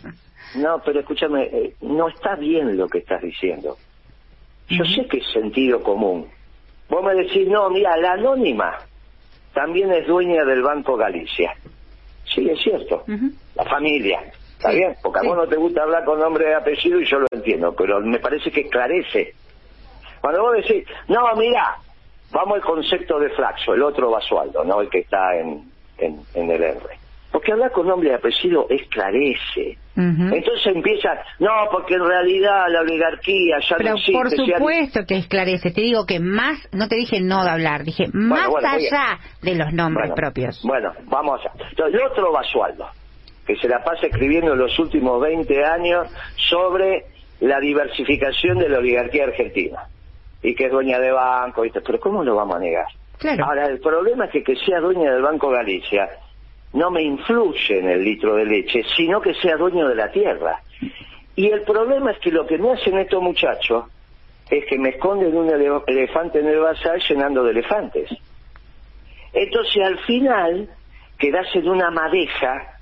No, 0.56 0.80
pero 0.84 1.00
escúchame, 1.00 1.44
eh, 1.44 1.74
no 1.82 2.08
está 2.08 2.34
bien 2.36 2.76
lo 2.76 2.88
que 2.88 2.98
estás 2.98 3.22
diciendo. 3.22 3.76
Yo 4.68 4.84
sé 4.84 5.06
que 5.06 5.18
es 5.18 5.26
sentido 5.32 5.82
común. 5.82 6.28
Vos 6.88 7.04
me 7.04 7.14
decís, 7.14 7.48
no, 7.48 7.70
mira, 7.70 7.96
la 7.96 8.12
anónima 8.12 8.78
también 9.52 9.92
es 9.92 10.06
dueña 10.06 10.44
del 10.44 10.62
Banco 10.62 10.96
Galicia. 10.96 11.54
Sí, 12.24 12.48
es 12.48 12.60
cierto. 12.62 13.04
La 13.54 13.64
familia. 13.64 14.20
¿Está 14.56 14.70
bien? 14.70 14.96
Porque 15.02 15.20
a 15.20 15.22
vos 15.22 15.36
no 15.36 15.46
te 15.46 15.56
gusta 15.56 15.82
hablar 15.82 16.04
con 16.04 16.18
nombre 16.18 16.50
y 16.50 16.52
apellido 16.52 17.00
y 17.00 17.04
yo 17.06 17.18
lo 17.20 17.26
entiendo, 17.30 17.74
pero 17.74 18.00
me 18.00 18.18
parece 18.18 18.50
que 18.50 18.62
esclarece. 18.62 19.34
Cuando 20.20 20.42
vos 20.42 20.56
decís, 20.56 20.84
no, 21.08 21.34
mira, 21.36 21.76
vamos 22.32 22.56
al 22.56 22.62
concepto 22.62 23.18
de 23.20 23.30
Flaxo, 23.30 23.74
el 23.74 23.82
otro 23.82 24.10
Basualdo, 24.10 24.64
¿no? 24.64 24.80
El 24.80 24.88
que 24.88 25.00
está 25.00 25.36
en, 25.38 25.70
en, 25.98 26.20
en 26.34 26.50
el 26.50 26.62
R. 26.62 26.98
Porque 27.36 27.52
hablar 27.52 27.70
con 27.70 27.86
nombre 27.86 28.08
y 28.08 28.12
apellido 28.14 28.66
esclarece. 28.70 29.76
Entonces 29.94 30.74
empieza, 30.74 31.10
no, 31.38 31.50
porque 31.70 31.92
en 31.92 32.06
realidad 32.06 32.64
la 32.70 32.80
oligarquía 32.80 33.58
ya 33.60 33.76
Pero 33.76 33.90
no 33.90 33.96
existe. 33.96 34.18
por 34.18 34.30
supuesto 34.30 35.00
que 35.06 35.18
esclarece. 35.18 35.70
Te 35.70 35.82
digo 35.82 36.06
que 36.06 36.18
más, 36.18 36.66
no 36.72 36.88
te 36.88 36.96
dije 36.96 37.20
no 37.20 37.44
de 37.44 37.50
hablar, 37.50 37.84
dije 37.84 38.06
más 38.14 38.48
allá 38.64 39.18
de 39.42 39.54
los 39.54 39.70
nombres 39.74 40.12
propios. 40.12 40.62
Bueno, 40.64 40.94
vamos 41.08 41.38
allá. 41.40 41.52
Entonces, 41.68 42.00
el 42.00 42.06
otro 42.06 42.32
Basualdo, 42.32 42.86
que 43.46 43.54
se 43.56 43.68
la 43.68 43.84
pasa 43.84 44.06
escribiendo 44.06 44.54
en 44.54 44.58
los 44.58 44.78
últimos 44.78 45.20
20 45.20 45.62
años 45.62 46.08
sobre 46.36 47.04
la 47.40 47.60
diversificación 47.60 48.56
de 48.60 48.70
la 48.70 48.78
oligarquía 48.78 49.24
argentina 49.24 49.82
y 50.42 50.54
que 50.54 50.64
es 50.64 50.72
dueña 50.72 50.98
de 50.98 51.12
banco, 51.12 51.60
¿viste? 51.60 51.82
pero 51.82 52.00
¿cómo 52.00 52.24
lo 52.24 52.34
vamos 52.34 52.56
a 52.56 52.60
negar? 52.60 52.86
Ahora, 53.44 53.66
el 53.66 53.78
problema 53.80 54.24
es 54.24 54.30
que 54.30 54.42
que 54.42 54.56
sea 54.56 54.80
dueña 54.80 55.12
del 55.12 55.22
Banco 55.22 55.50
Galicia 55.50 56.08
no 56.76 56.90
me 56.90 57.02
influye 57.02 57.78
en 57.78 57.88
el 57.88 58.04
litro 58.04 58.36
de 58.36 58.44
leche, 58.44 58.84
sino 58.94 59.20
que 59.20 59.32
sea 59.34 59.56
dueño 59.56 59.88
de 59.88 59.94
la 59.94 60.10
tierra. 60.10 60.60
Y 61.34 61.46
el 61.46 61.62
problema 61.62 62.10
es 62.10 62.18
que 62.18 62.30
lo 62.30 62.46
que 62.46 62.58
me 62.58 62.72
hacen 62.72 62.98
estos 62.98 63.22
muchachos 63.22 63.86
es 64.50 64.66
que 64.66 64.78
me 64.78 64.90
esconden 64.90 65.34
un 65.34 65.50
elefante 65.86 66.40
en 66.40 66.48
el 66.48 66.60
bazar 66.60 67.00
llenando 67.00 67.42
de 67.42 67.52
elefantes. 67.52 68.10
Entonces 69.32 69.82
al 69.82 69.98
final 70.00 70.68
quedas 71.18 71.46
en 71.54 71.66
una 71.66 71.90
madeja 71.90 72.78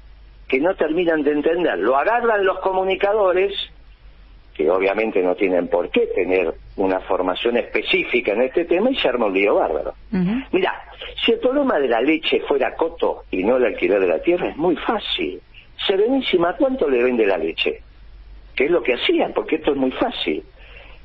que 0.49 0.59
no 0.61 0.75
terminan 0.75 1.23
de 1.23 1.31
entender. 1.31 1.79
Lo 1.79 1.97
agarran 1.97 2.45
los 2.45 2.59
comunicadores 2.61 3.55
que 4.55 4.71
obviamente 4.71 5.21
no 5.21 5.35
tienen 5.35 5.69
por 5.69 5.91
qué 5.91 6.07
tener 6.15 6.55
una 6.77 7.01
formación 7.01 7.57
específica 7.57 8.33
en 8.33 8.43
este 8.43 8.65
tema 8.65 8.91
y 8.91 8.97
se 8.97 9.09
arma 9.09 9.27
un 9.27 9.35
lío 9.35 9.57
bárbaro. 9.57 9.95
Mira, 10.53 10.73
si 11.25 11.33
el 11.33 11.41
problema 11.41 11.79
de 11.79 11.89
la 11.89 12.01
leche 12.01 12.41
fuera 12.47 12.75
coto 12.77 13.25
y 13.33 13.43
no 13.43 13.57
el 13.57 13.65
alquiler 13.65 14.01
de 14.01 14.07
la 14.07 14.21
tierra, 14.21 14.49
es 14.49 14.57
muy 14.57 14.77
fácil. 14.77 15.41
Serenísima, 15.87 16.57
¿cuánto 16.57 16.89
le 16.89 17.03
vende 17.03 17.27
la 17.27 17.37
leche? 17.37 17.83
¿Qué 18.55 18.67
es 18.67 18.71
lo 18.71 18.83
que 18.83 18.95
hacían? 18.95 19.33
Porque 19.33 19.57
esto 19.57 19.73
es 19.73 19.77
muy 19.77 19.91
fácil. 19.91 20.45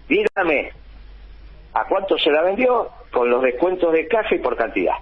Dígame, 0.07 0.71
¿a 1.73 1.85
cuánto 1.87 2.17
se 2.19 2.29
la 2.29 2.43
vendió? 2.43 2.89
Con 3.11 3.31
los 3.31 3.41
descuentos 3.41 3.91
de 3.91 4.07
caja 4.07 4.35
y 4.35 4.39
por 4.39 4.55
cantidad. 4.55 4.95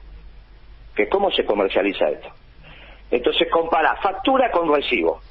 ¿Que 0.96 1.10
¿Cómo 1.10 1.30
se 1.32 1.46
comercializa 1.46 2.10
esto? 2.10 2.30
Entonces 3.12 3.50
compara 3.52 3.98
factura 3.98 4.50
con 4.52 4.74
recibo. 4.74 5.22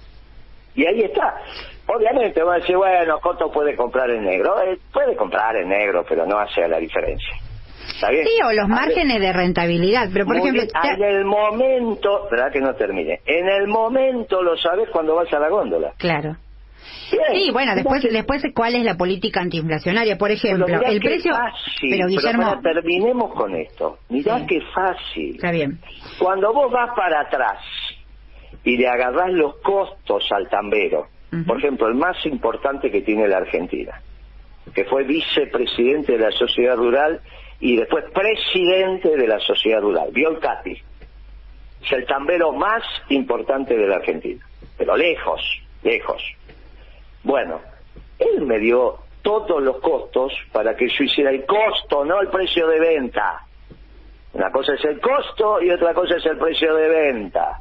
Y 0.74 0.84
ahí 0.84 1.00
está. 1.00 1.40
Obviamente 1.86 2.42
va 2.42 2.54
a 2.54 2.58
decir, 2.58 2.76
bueno, 2.76 3.20
Coto 3.20 3.50
puede 3.50 3.76
comprar 3.76 4.10
en 4.10 4.24
negro. 4.24 4.60
Eh, 4.62 4.78
puede 4.92 5.14
comprar 5.16 5.56
en 5.56 5.68
negro, 5.68 6.04
pero 6.08 6.26
no 6.26 6.38
hace 6.38 6.66
la 6.66 6.78
diferencia. 6.78 7.36
¿Está 7.94 8.10
bien? 8.10 8.24
Sí, 8.26 8.42
o 8.44 8.52
los 8.52 8.68
márgenes 8.68 9.20
de 9.20 9.32
rentabilidad. 9.32 10.08
Pero, 10.12 10.26
por 10.26 10.36
ejemplo... 10.36 10.62
En 10.62 11.02
el 11.02 11.24
momento, 11.24 12.28
¿verdad 12.30 12.52
que 12.52 12.60
no 12.60 12.74
termine? 12.74 13.20
En 13.24 13.48
el 13.48 13.68
momento 13.68 14.42
lo 14.42 14.56
sabes 14.56 14.88
cuando 14.90 15.14
vas 15.14 15.32
a 15.32 15.38
la 15.38 15.48
góndola. 15.48 15.92
Claro. 15.96 16.36
sí, 17.32 17.50
bueno, 17.52 17.74
después, 17.76 18.02
después 18.02 18.42
cuál 18.54 18.74
es 18.74 18.84
la 18.84 18.96
política 18.96 19.40
antiinflacionaria, 19.40 20.18
por 20.18 20.32
ejemplo, 20.32 20.66
el 20.66 21.00
precio. 21.00 21.32
Fácil, 21.32 21.90
pero 21.90 22.08
Guillermo, 22.08 22.60
terminemos 22.60 23.32
con 23.34 23.54
esto. 23.54 23.98
Mirá 24.08 24.44
qué 24.46 24.60
fácil. 24.74 25.36
Está 25.36 25.52
bien. 25.52 25.78
Cuando 26.18 26.52
vos 26.52 26.70
vas 26.72 26.90
para 26.96 27.20
atrás 27.20 27.60
y 28.64 28.76
le 28.76 28.88
agarrás 28.88 29.32
los 29.32 29.56
costos 29.58 30.26
al 30.32 30.48
tambero, 30.48 31.06
por 31.46 31.58
ejemplo, 31.58 31.88
el 31.88 31.94
más 31.94 32.24
importante 32.24 32.90
que 32.90 33.02
tiene 33.02 33.26
la 33.28 33.38
Argentina, 33.38 34.00
que 34.74 34.84
fue 34.84 35.04
vicepresidente 35.04 36.12
de 36.12 36.18
la 36.18 36.30
sociedad 36.30 36.76
rural 36.76 37.20
y 37.60 37.76
después 37.76 38.04
presidente 38.12 39.16
de 39.16 39.26
la 39.26 39.40
sociedad 39.40 39.80
rural, 39.80 40.10
Biolcati. 40.12 40.82
Es 41.82 41.92
el 41.92 42.06
tambero 42.06 42.52
más 42.52 42.82
importante 43.08 43.76
de 43.76 43.86
la 43.86 43.96
Argentina, 43.96 44.44
pero 44.78 44.96
lejos, 44.96 45.40
lejos. 45.82 46.22
Bueno, 47.22 47.60
él 48.18 48.42
me 48.42 48.58
dio 48.58 48.98
todos 49.22 49.62
los 49.62 49.78
costos 49.78 50.32
para 50.52 50.76
que 50.76 50.88
yo 50.88 51.04
hiciera 51.04 51.30
el 51.30 51.44
costo, 51.44 52.04
no 52.04 52.20
el 52.20 52.28
precio 52.28 52.66
de 52.68 52.78
venta. 52.78 53.42
Una 54.32 54.50
cosa 54.52 54.74
es 54.74 54.84
el 54.84 55.00
costo 55.00 55.60
y 55.60 55.70
otra 55.70 55.92
cosa 55.92 56.16
es 56.16 56.26
el 56.26 56.38
precio 56.38 56.74
de 56.74 56.88
venta. 56.88 57.60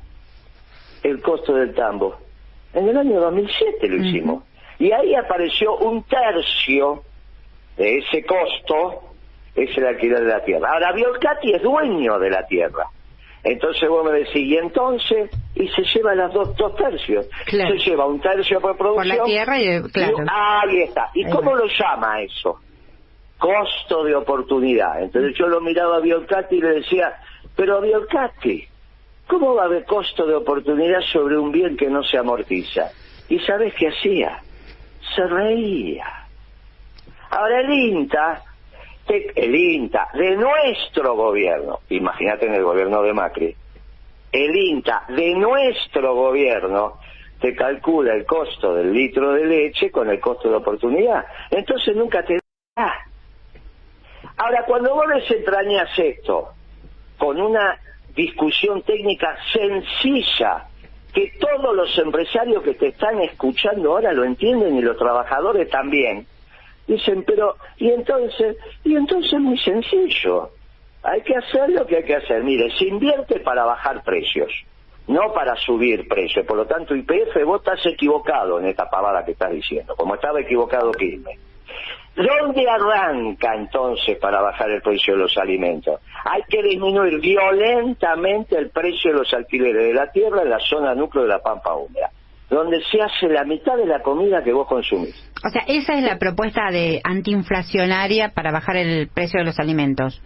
El 1.02 1.22
costo 1.22 1.54
del 1.56 1.74
tambo 1.74 2.25
en 2.76 2.90
el 2.90 2.98
año 2.98 3.20
2007 3.20 3.88
lo 3.88 4.06
hicimos. 4.06 4.44
Y 4.78 4.92
ahí 4.92 5.16
apareció 5.16 5.78
un 5.78 6.04
tercio 6.04 7.04
de 7.78 7.98
ese 8.00 8.24
costo, 8.26 9.02
es 9.56 9.76
el 9.78 9.86
alquiler 9.88 10.20
de 10.20 10.28
la 10.28 10.44
tierra. 10.44 10.74
Ahora, 10.74 10.92
Biolcati 10.92 11.54
es 11.54 11.62
dueño 11.62 12.20
de 12.20 12.30
la 12.30 12.46
tierra. 12.46 12.86
Entonces 13.44 13.88
vos 13.88 14.04
me 14.04 14.20
decís, 14.20 14.38
y 14.38 14.58
entonces, 14.58 15.30
y 15.54 15.68
se 15.68 15.84
lleva 15.84 16.16
las 16.16 16.34
dos, 16.34 16.56
dos 16.58 16.76
tercios. 16.76 17.28
Se 17.48 17.78
lleva 17.78 18.08
un 18.08 18.20
tercio 18.20 18.60
por 18.60 18.76
producción. 18.76 19.08
Por 19.08 19.20
la 19.20 19.24
tierra 19.24 19.62
y, 19.62 19.82
claro. 19.92 20.18
ahí 20.28 20.82
está. 20.82 21.12
¿Y 21.14 21.26
cómo 21.30 21.56
lo 21.56 21.68
llama 21.68 22.22
eso? 22.22 22.60
Costo 23.38 24.04
de 24.04 24.16
oportunidad. 24.16 25.02
Entonces 25.02 25.38
yo 25.38 25.46
lo 25.48 25.62
miraba 25.62 25.98
a 25.98 26.00
Biolcati 26.00 26.56
y 26.56 26.62
le 26.62 26.70
decía, 26.80 27.14
pero 27.56 27.82
Biolcati, 27.82 28.68
¿Cómo 29.28 29.56
va 29.56 29.64
a 29.64 29.66
haber 29.66 29.86
costo 29.86 30.26
de 30.26 30.36
oportunidad 30.36 31.02
sobre 31.12 31.38
un 31.38 31.52
bien 31.52 31.76
que 31.76 31.90
no 31.90 32.04
se 32.04 32.18
amortiza? 32.18 32.92
¿Y 33.28 33.40
sabes 33.40 33.74
qué 33.74 33.88
hacía? 33.88 34.40
Se 35.16 35.26
reía. 35.26 36.06
Ahora 37.32 37.62
el 37.62 37.72
INTA, 37.72 38.44
el 39.08 39.56
INTA 39.56 40.10
de 40.14 40.36
nuestro 40.36 41.16
gobierno, 41.16 41.80
imagínate 41.90 42.46
en 42.46 42.54
el 42.54 42.64
gobierno 42.64 43.02
de 43.02 43.14
Macri, 43.14 43.56
el 44.32 44.56
INTA 44.56 45.06
de 45.10 45.34
nuestro 45.34 46.14
gobierno 46.14 47.00
te 47.40 47.56
calcula 47.56 48.14
el 48.14 48.26
costo 48.26 48.76
del 48.76 48.94
litro 48.94 49.34
de 49.34 49.46
leche 49.46 49.92
con 49.92 50.10
el 50.10 50.20
costo 50.20 50.50
de 50.50 50.56
oportunidad. 50.56 51.26
Entonces 51.50 51.96
nunca 51.96 52.24
te 52.24 52.40
da. 52.76 52.94
Ahora, 54.38 54.66
cuando 54.66 54.94
vos 54.94 55.06
desentrañas 55.14 55.90
esto 55.98 56.50
con 57.18 57.40
una 57.40 57.80
discusión 58.16 58.82
técnica 58.84 59.38
sencilla 59.52 60.68
que 61.14 61.32
todos 61.40 61.76
los 61.76 61.98
empresarios 61.98 62.62
que 62.64 62.74
te 62.74 62.88
están 62.88 63.22
escuchando 63.22 63.94
ahora 63.94 64.12
lo 64.12 64.26
entienden 64.26 64.76
y 64.76 64.82
los 64.82 64.98
trabajadores 64.98 65.70
también. 65.70 66.28
Dicen, 66.88 67.24
pero, 67.26 67.56
y 67.78 67.90
entonces, 67.90 68.58
y 68.84 68.96
entonces 68.96 69.34
es 69.34 69.40
muy 69.40 69.58
sencillo. 69.58 70.52
Hay 71.04 71.22
que 71.22 71.36
hacer 71.36 71.70
lo 71.70 71.86
que 71.86 71.98
hay 71.98 72.04
que 72.04 72.16
hacer. 72.16 72.44
Mire, 72.44 72.70
se 72.78 72.86
invierte 72.86 73.40
para 73.40 73.64
bajar 73.64 74.04
precios, 74.04 74.52
no 75.08 75.32
para 75.34 75.56
subir 75.56 76.08
precios. 76.08 76.46
Por 76.46 76.58
lo 76.58 76.66
tanto, 76.66 76.96
IPF, 76.96 77.44
vos 77.46 77.62
estás 77.62 77.86
equivocado 77.86 78.60
en 78.60 78.66
esta 78.66 78.90
pavada 78.90 79.24
que 79.24 79.32
estás 79.32 79.52
diciendo, 79.52 79.96
como 79.96 80.16
estaba 80.16 80.42
equivocado 80.42 80.92
Quilmes. 80.92 81.40
¿Dónde 82.16 82.66
arranca 82.70 83.56
entonces 83.56 84.18
para 84.20 84.40
bajar 84.42 84.72
el 84.72 84.82
precio 84.82 85.16
de 85.16 85.20
los 85.20 85.38
alimentos? 85.38 86.00
Hay 86.24 86.44
que 86.48 86.64
disminuir 86.64 87.20
violentamente 87.20 88.58
el 88.58 88.70
precio 88.70 89.12
de 89.12 89.18
los 89.20 89.34
alquileres 89.34 89.88
de 89.88 89.94
la 89.94 90.10
tierra 90.12 90.44
en 90.44 90.50
la 90.50 90.60
zona 90.60 90.96
núcleo 90.96 91.24
de 91.24 91.30
la 91.30 91.40
Pampa 91.40 91.76
Húmeda, 91.76 92.12
donde 92.50 92.82
se 92.90 93.02
hace 93.02 93.28
la 93.28 93.44
mitad 93.44 93.76
de 93.76 93.86
la 93.86 94.02
comida 94.02 94.42
que 94.42 94.54
vos 94.54 94.66
consumís. 94.66 95.14
O 95.46 95.50
sea, 95.50 95.64
esa 95.68 95.96
es 95.96 96.04
la 96.04 96.18
propuesta 96.18 96.72
de 96.72 97.02
antiinflacionaria 97.04 98.30
para 98.30 98.54
bajar 98.54 98.78
el 98.78 99.10
precio 99.10 99.42
de 99.42 99.46
los 99.48 99.60
alimentos. 99.60 100.22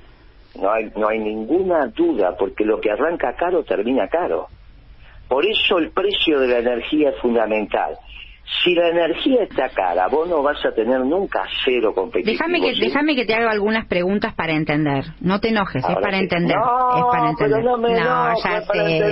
No 0.61 0.71
hay, 0.71 0.91
no 0.95 1.07
hay 1.07 1.17
ninguna 1.17 1.87
duda, 1.87 2.35
porque 2.37 2.65
lo 2.65 2.79
que 2.79 2.91
arranca 2.91 3.33
caro 3.35 3.63
termina 3.63 4.07
caro. 4.07 4.47
Por 5.27 5.43
eso 5.45 5.79
el 5.79 5.89
precio 5.91 6.39
de 6.39 6.47
la 6.49 6.59
energía 6.59 7.09
es 7.09 7.17
fundamental 7.19 7.97
si 8.63 8.73
la 8.73 8.89
energía 8.89 9.43
está 9.43 9.69
cara, 9.69 10.07
vos 10.07 10.27
no 10.27 10.41
vas 10.41 10.63
a 10.65 10.71
tener 10.71 10.99
nunca 11.01 11.45
cero 11.63 11.93
competitivo. 11.93 12.33
Déjame 12.33 12.61
que, 12.61 12.79
déjame 12.79 13.15
que 13.15 13.25
te 13.25 13.35
haga 13.35 13.51
algunas 13.51 13.85
preguntas 13.87 14.33
para 14.33 14.53
entender. 14.53 15.05
No 15.21 15.39
te 15.39 15.49
enojes, 15.49 15.83
es 15.87 15.95
para 15.95 16.17
entender. 16.17 16.57
No, 16.57 16.97
es 16.97 17.03
para 17.11 17.29
entender. 17.29 17.63
no, 17.63 17.77
me 17.77 17.95
ya, 17.95 18.33
sé, 18.35 18.49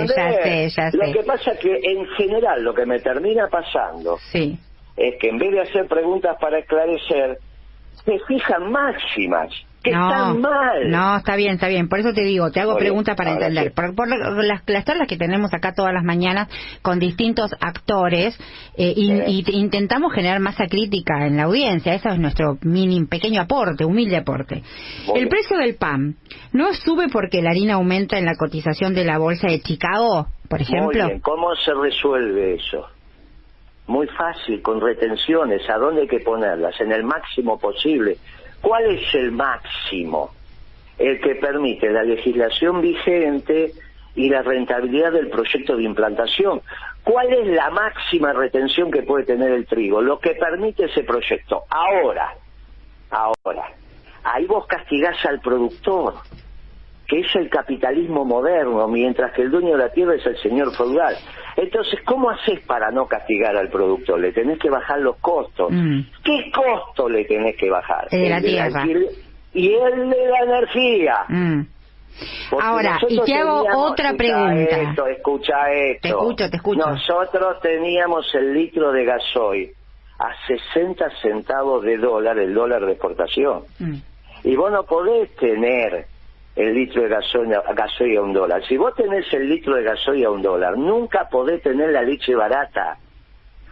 ya 0.06 0.32
sé, 0.42 0.68
ya 0.68 0.90
sé, 0.90 0.96
Lo 0.96 1.12
que 1.12 1.22
pasa 1.24 1.52
es 1.52 1.58
que 1.60 1.72
en 1.72 2.06
general 2.16 2.62
lo 2.62 2.74
que 2.74 2.84
me 2.84 2.98
termina 2.98 3.48
pasando 3.48 4.18
sí. 4.32 4.58
es 4.96 5.14
que 5.20 5.28
en 5.28 5.38
vez 5.38 5.52
de 5.52 5.60
hacer 5.60 5.86
preguntas 5.86 6.36
para 6.40 6.58
esclarecer, 6.58 7.38
me 8.06 8.18
fijan 8.20 8.72
máximas 8.72 9.50
no, 9.84 10.34
mal. 10.34 10.90
No, 10.90 11.16
está 11.16 11.36
bien, 11.36 11.54
está 11.54 11.68
bien. 11.68 11.88
Por 11.88 12.00
eso 12.00 12.12
te 12.12 12.22
digo, 12.22 12.50
te 12.50 12.60
hago 12.60 12.76
preguntas 12.76 13.16
para 13.16 13.32
entender. 13.32 13.72
Por, 13.72 14.08
las, 14.08 14.64
las, 14.66 14.84
charlas 14.84 15.08
que 15.08 15.16
tenemos 15.16 15.52
acá 15.54 15.72
todas 15.72 15.92
las 15.92 16.04
mañanas 16.04 16.48
con 16.82 16.98
distintos 16.98 17.50
actores, 17.60 18.38
eh, 18.76 18.92
y, 18.96 19.44
intentamos 19.56 20.12
generar 20.12 20.40
masa 20.40 20.66
crítica 20.66 21.26
en 21.26 21.36
la 21.36 21.44
audiencia. 21.44 21.94
Ese 21.94 22.08
es 22.08 22.18
nuestro 22.18 22.58
mini, 22.62 23.04
pequeño 23.06 23.42
aporte, 23.42 23.84
humilde 23.84 24.16
aporte. 24.16 24.62
el 25.14 25.28
precio 25.28 25.56
del 25.58 25.76
pan 25.76 26.16
no 26.52 26.72
sube 26.74 27.08
porque 27.08 27.42
la 27.42 27.50
harina 27.50 27.74
aumenta 27.74 28.18
en 28.18 28.24
la 28.24 28.34
cotización 28.36 28.94
de 28.94 29.04
la 29.04 29.18
bolsa 29.18 29.48
de 29.48 29.60
Chicago, 29.60 30.26
por 30.48 30.60
ejemplo. 30.60 31.04
Muy 31.04 31.10
bien. 31.10 31.20
¿Cómo 31.20 31.54
se 31.56 31.72
resuelve 31.74 32.54
eso? 32.54 32.86
Muy 33.86 34.06
fácil, 34.08 34.60
con 34.60 34.80
retenciones. 34.80 35.62
¿A 35.70 35.78
dónde 35.78 36.02
hay 36.02 36.08
que 36.08 36.20
ponerlas? 36.20 36.78
En 36.80 36.92
el 36.92 37.04
máximo 37.04 37.58
posible 37.58 38.18
¿Cuál 38.60 38.86
es 38.86 39.14
el 39.14 39.32
máximo? 39.32 40.32
El 40.98 41.20
que 41.20 41.36
permite 41.36 41.90
la 41.90 42.02
legislación 42.02 42.80
vigente 42.80 43.72
y 44.14 44.28
la 44.28 44.42
rentabilidad 44.42 45.12
del 45.12 45.28
proyecto 45.28 45.76
de 45.76 45.84
implantación. 45.84 46.60
¿Cuál 47.04 47.32
es 47.32 47.46
la 47.46 47.70
máxima 47.70 48.32
retención 48.32 48.90
que 48.90 49.02
puede 49.02 49.24
tener 49.24 49.52
el 49.52 49.66
trigo? 49.66 50.02
Lo 50.02 50.18
que 50.18 50.34
permite 50.34 50.86
ese 50.86 51.04
proyecto. 51.04 51.64
Ahora, 51.70 52.34
ahora, 53.10 53.72
ahí 54.24 54.44
vos 54.46 54.66
castigás 54.66 55.24
al 55.24 55.40
productor, 55.40 56.14
que 57.08 57.20
es 57.20 57.34
el 57.36 57.48
capitalismo 57.48 58.24
moderno, 58.26 58.86
mientras 58.86 59.32
que 59.32 59.40
el 59.42 59.50
dueño 59.50 59.72
de 59.72 59.78
la 59.78 59.88
tierra 59.90 60.14
es 60.14 60.26
el 60.26 60.36
señor 60.42 60.76
feudal. 60.76 61.16
Entonces, 61.56 61.98
¿cómo 62.04 62.28
haces 62.30 62.60
para 62.66 62.90
no 62.90 63.06
castigar 63.08 63.56
al 63.56 63.70
productor? 63.70 64.20
Le 64.20 64.30
tenés 64.32 64.58
que 64.58 64.68
bajar 64.68 65.00
los 65.00 65.16
costos. 65.16 65.70
Mm. 65.72 66.00
¿Qué 66.22 66.52
costo 66.54 67.08
le 67.08 67.24
tenés 67.24 67.56
que 67.56 67.70
bajar? 67.70 68.06
El 68.10 68.20
de 68.22 68.28
la 68.28 68.40
tierra. 68.42 68.84
y 69.54 69.72
el 69.72 70.10
de 70.10 70.26
la 70.28 70.38
energía. 70.44 71.24
Mm. 71.28 71.62
Ahora, 72.60 72.98
y 73.08 73.14
te 73.24 73.34
hago 73.34 73.62
teníamos- 73.62 73.90
otra 73.92 74.10
escucha 74.10 74.16
pregunta. 74.18 74.80
Esto, 74.80 75.06
escucha 75.06 75.72
esto. 75.72 76.00
Te 76.02 76.08
escucho, 76.08 76.50
te 76.50 76.56
escucho. 76.56 76.86
Nosotros 76.90 77.60
teníamos 77.62 78.34
el 78.34 78.52
litro 78.54 78.92
de 78.92 79.04
gasoil 79.04 79.70
a 80.18 80.30
60 80.46 81.08
centavos 81.22 81.82
de 81.84 81.96
dólar, 81.96 82.38
el 82.38 82.52
dólar 82.52 82.84
de 82.84 82.92
exportación. 82.92 83.62
Mm. 83.78 83.94
Y 84.44 84.56
vos 84.56 84.70
no 84.70 84.82
podés 84.84 85.34
tener 85.36 86.06
el 86.58 86.74
litro 86.74 87.02
de 87.02 87.08
gasoil, 87.08 87.54
gasoil 87.74 88.16
a 88.18 88.22
un 88.22 88.32
dólar. 88.32 88.62
Si 88.66 88.76
vos 88.76 88.92
tenés 88.96 89.32
el 89.32 89.48
litro 89.48 89.76
de 89.76 89.84
gasoil 89.84 90.24
a 90.26 90.30
un 90.30 90.42
dólar, 90.42 90.76
nunca 90.76 91.28
podés 91.28 91.62
tener 91.62 91.90
la 91.90 92.02
leche 92.02 92.34
barata. 92.34 92.98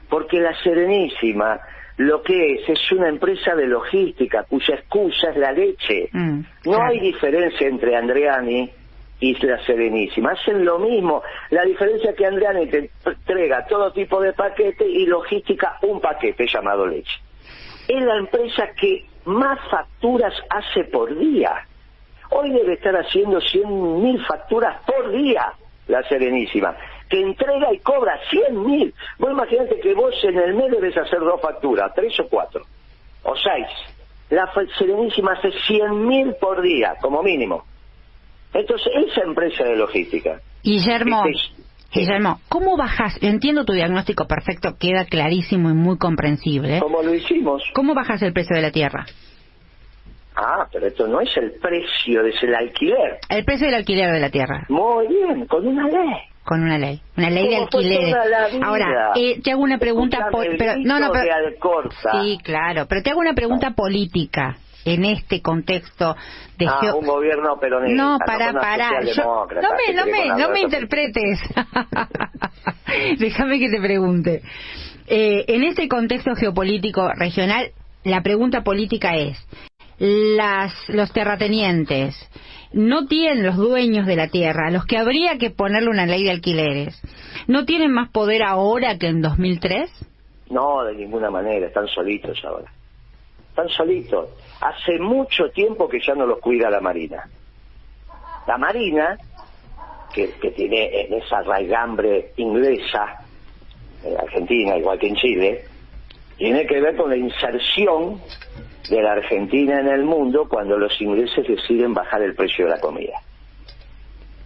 Porque 0.09 0.38
la 0.38 0.55
Serenísima 0.62 1.61
lo 1.97 2.23
que 2.23 2.55
es 2.55 2.69
es 2.69 2.93
una 2.93 3.09
empresa 3.09 3.55
de 3.57 3.66
logística 3.66 4.45
cuya 4.45 4.75
excusa 4.76 5.31
es 5.31 5.37
la 5.37 5.50
leche. 5.50 6.09
Mm, 6.12 6.40
No 6.66 6.83
hay 6.85 7.00
diferencia 7.00 7.66
entre 7.66 7.97
Andreani 7.97 8.71
y 9.19 9.47
la 9.47 9.59
Serenísima. 9.64 10.33
Hacen 10.33 10.64
lo 10.64 10.78
mismo. 10.78 11.23
La 11.50 11.64
diferencia 11.64 12.11
es 12.11 12.16
que 12.16 12.26
Andreani 12.26 12.66
te 12.66 12.90
entrega 13.05 13.66
todo 13.66 13.93
tipo 13.93 14.21
de 14.21 14.33
paquete 14.35 14.87
y 14.87 15.07
logística 15.07 15.78
un 15.83 16.00
paquete 16.00 16.47
llamado 16.47 16.87
leche. 16.87 17.19
Es 17.88 18.00
la 18.02 18.16
empresa 18.19 18.69
que 18.78 19.07
más 19.25 19.59
facturas 19.71 20.35
hace 20.50 20.85
por 20.85 21.19
día. 21.19 21.66
Hoy 22.30 22.50
debe 22.50 22.75
estar 22.75 22.95
haciendo 22.97 23.38
100.000 23.40 24.26
facturas 24.26 24.83
por 24.87 25.11
día 25.12 25.52
la 25.88 26.02
Serenísima, 26.09 26.76
que 27.09 27.21
entrega 27.21 27.73
y 27.73 27.78
cobra 27.78 28.18
100.000. 28.30 28.92
Vos 29.18 29.30
imaginate 29.30 29.78
que 29.80 29.95
vos 29.95 30.14
en 30.25 30.37
el 30.38 30.54
mes 30.54 30.71
debes 30.73 30.97
hacer 30.97 31.21
dos 31.21 31.40
facturas, 31.40 31.92
tres 31.95 32.18
o 32.21 32.28
cuatro, 32.28 32.62
o 33.23 33.35
seis. 33.37 33.66
La 34.30 34.50
Serenísima 34.76 35.33
hace 35.35 35.50
100.000 35.68 36.35
por 36.40 36.61
día, 36.62 36.95
como 37.00 37.23
mínimo. 37.23 37.64
Entonces, 38.52 38.88
esa 39.09 39.21
empresa 39.23 39.64
de 39.64 39.76
logística. 39.76 40.40
Guillermo, 40.64 41.23
Este 41.26 41.38
es- 41.38 41.66
Guillermo, 41.92 42.40
¿cómo 42.49 42.76
bajas? 42.76 43.16
Entiendo 43.23 43.64
tu 43.64 43.73
diagnóstico 43.73 44.26
perfecto, 44.26 44.76
queda 44.78 45.04
clarísimo 45.04 45.71
y 45.71 45.75
muy 45.75 45.99
comprensible. 45.99 46.80
¿Cómo 46.80 47.02
lo 47.02 47.14
hicimos? 47.14 47.62
¿Cómo 47.75 47.95
bajas 47.95 48.21
el 48.23 48.33
precio 48.33 48.56
de 48.56 48.62
la 48.62 48.73
tierra? 48.73 49.06
Ah, 50.37 50.66
pero 50.71 50.87
esto 50.87 51.07
no 51.09 51.21
es 51.21 51.35
el 51.37 51.52
precio, 51.52 52.25
es 52.26 52.43
el 52.43 52.55
alquiler. 52.55 53.19
El 53.28 53.45
precio 53.45 53.66
del 53.66 53.76
alquiler 53.76 54.12
de 54.12 54.21
la 54.21 54.31
tierra, 54.31 54.66
Muy 54.69 55.07
bien, 55.09 55.47
con 55.47 55.66
una 55.66 55.88
ley. 55.88 56.14
con 56.45 56.62
una 56.62 56.78
ley. 56.78 57.00
Una 57.16 57.31
ley 57.31 57.49
de 57.49 57.78
vida. 57.78 58.23
Ahora, 58.62 59.12
eh, 59.16 59.40
te 59.43 59.50
hago 59.52 59.62
una 59.62 59.78
pregunta... 59.78 60.19
Escuchame, 60.19 60.45
po- 60.47 60.50
el 60.52 60.57
pero, 60.59 60.75
no, 60.78 61.00
no, 61.00 61.11
pero. 61.11 61.25
Sí, 62.12 62.38
claro, 62.45 62.87
pero 62.88 63.02
te 63.02 63.11
hago 63.11 63.21
una 63.21 63.33
pregunta 63.35 63.71
política 63.73 64.57
en 64.85 65.05
este 65.07 65.43
contexto 65.43 66.14
de 66.59 66.66
Ah, 66.69 66.95
un 66.95 67.05
gobierno 67.07 67.59
peronista. 67.59 68.00
No, 68.00 68.19
para, 68.25 68.52
para. 68.52 68.90
Yo- 69.02 69.47
no 69.61 69.71
me, 69.75 69.95
no 69.95 70.07
me, 70.07 70.28
no 70.40 70.50
me 70.50 70.61
interpretes. 70.61 71.40
Déjame 73.19 73.59
que 73.59 73.69
te 73.69 73.81
pregunte. 73.81 74.43
Eh, 75.09 75.45
en 75.49 75.62
este 75.64 75.88
contexto 75.88 76.35
geopolítico 76.35 77.09
regional, 77.16 77.71
la 78.05 78.23
pregunta 78.23 78.62
política 78.62 79.16
es: 79.16 79.37
las, 79.98 80.72
los 80.88 81.12
terratenientes 81.12 82.14
no 82.72 83.06
tienen 83.06 83.44
los 83.44 83.56
dueños 83.56 84.06
de 84.06 84.16
la 84.16 84.28
tierra, 84.28 84.70
los 84.70 84.85
que 84.85 84.98
habría 84.98 85.38
que 85.38 85.50
ponerle 85.50 85.88
una 85.88 86.06
ley 86.06 86.24
de 86.24 86.30
alquileres, 86.30 87.00
¿no 87.46 87.64
tienen 87.64 87.92
más 87.92 88.11
poder 88.11 88.42
ahora 88.42 88.98
que 88.98 89.06
en 89.06 89.22
2003? 89.22 89.90
No, 90.50 90.85
de 90.85 90.94
ninguna 90.94 91.30
manera, 91.30 91.66
están 91.66 91.88
solitos 91.88 92.38
ahora. 92.44 92.70
Están 93.48 93.68
solitos. 93.70 94.30
Hace 94.61 94.98
mucho 94.98 95.48
tiempo 95.50 95.88
que 95.88 96.00
ya 96.00 96.14
no 96.14 96.26
los 96.26 96.38
cuida 96.40 96.68
la 96.68 96.80
Marina. 96.80 97.28
La 98.46 98.59
Marina, 98.59 99.16
que, 100.12 100.32
que 100.35 100.50
tiene 100.50 101.06
en 101.06 101.14
esa 101.14 101.40
raigambre 101.42 102.32
inglesa, 102.37 103.24
en 104.04 104.16
Argentina, 104.18 104.76
igual 104.76 104.98
que 104.98 105.09
en 105.09 105.16
Chile, 105.16 105.64
tiene 106.37 106.66
que 106.66 106.81
ver 106.81 106.96
con 106.96 107.11
la 107.11 107.16
inserción 107.16 108.20
de 108.90 109.03
la 109.03 109.12
Argentina 109.12 109.81
en 109.81 109.88
el 109.88 110.05
mundo 110.05 110.46
cuando 110.49 110.79
los 110.79 111.01
ingleses 111.01 111.46
deciden 111.46 111.94
bajar 111.94 112.22
el 112.22 112.35
precio 112.35 112.66
de 112.66 112.72
la 112.72 112.81
comida. 112.81 113.20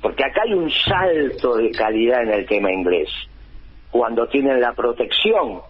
Porque 0.01 0.25
acá 0.25 0.43
hay 0.45 0.55
un 0.55 0.71
salto 0.71 1.57
de 1.57 1.71
calidad 1.73 2.23
en 2.23 2.31
el 2.31 2.47
tema 2.47 2.73
inglés. 2.73 3.11
Cuando 3.91 4.29
tienen 4.29 4.61
la 4.61 4.73
protección 4.73 5.61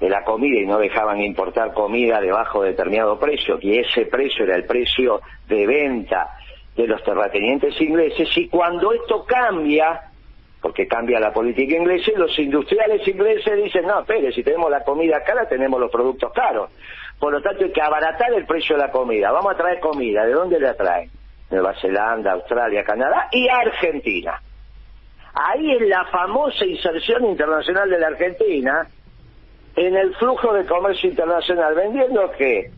de 0.00 0.08
la 0.08 0.24
comida 0.24 0.60
y 0.60 0.66
no 0.66 0.78
dejaban 0.78 1.20
importar 1.20 1.74
comida 1.74 2.20
debajo 2.20 2.62
de 2.62 2.70
determinado 2.70 3.18
precio, 3.18 3.58
y 3.60 3.78
ese 3.78 4.06
precio 4.06 4.44
era 4.44 4.56
el 4.56 4.64
precio 4.64 5.20
de 5.48 5.66
venta 5.66 6.38
de 6.76 6.86
los 6.86 7.02
terratenientes 7.02 7.78
ingleses, 7.80 8.28
y 8.36 8.48
cuando 8.48 8.92
esto 8.92 9.24
cambia, 9.26 10.07
porque 10.60 10.88
cambia 10.88 11.20
la 11.20 11.32
política 11.32 11.76
inglesa, 11.76 12.10
los 12.16 12.36
industriales 12.38 13.06
ingleses 13.06 13.62
dicen, 13.62 13.86
no, 13.86 14.00
espere, 14.00 14.32
si 14.32 14.42
tenemos 14.42 14.70
la 14.70 14.82
comida 14.82 15.22
cara, 15.22 15.48
tenemos 15.48 15.78
los 15.80 15.90
productos 15.90 16.32
caros. 16.32 16.70
Por 17.18 17.32
lo 17.32 17.40
tanto, 17.40 17.64
hay 17.64 17.72
que 17.72 17.82
abaratar 17.82 18.32
el 18.32 18.46
precio 18.46 18.76
de 18.76 18.82
la 18.82 18.90
comida. 18.90 19.30
Vamos 19.30 19.54
a 19.54 19.56
traer 19.56 19.80
comida. 19.80 20.24
¿De 20.24 20.32
dónde 20.32 20.60
la 20.60 20.74
traen? 20.74 21.10
Nueva 21.50 21.74
Zelanda, 21.80 22.32
Australia, 22.32 22.84
Canadá 22.84 23.28
y 23.32 23.48
Argentina. 23.48 24.40
Ahí 25.34 25.72
es 25.72 25.82
la 25.82 26.04
famosa 26.06 26.64
inserción 26.64 27.24
internacional 27.26 27.88
de 27.88 27.98
la 27.98 28.08
Argentina 28.08 28.86
en 29.76 29.96
el 29.96 30.14
flujo 30.16 30.52
de 30.52 30.64
comercio 30.66 31.08
internacional, 31.08 31.74
vendiendo 31.74 32.30
que 32.32 32.70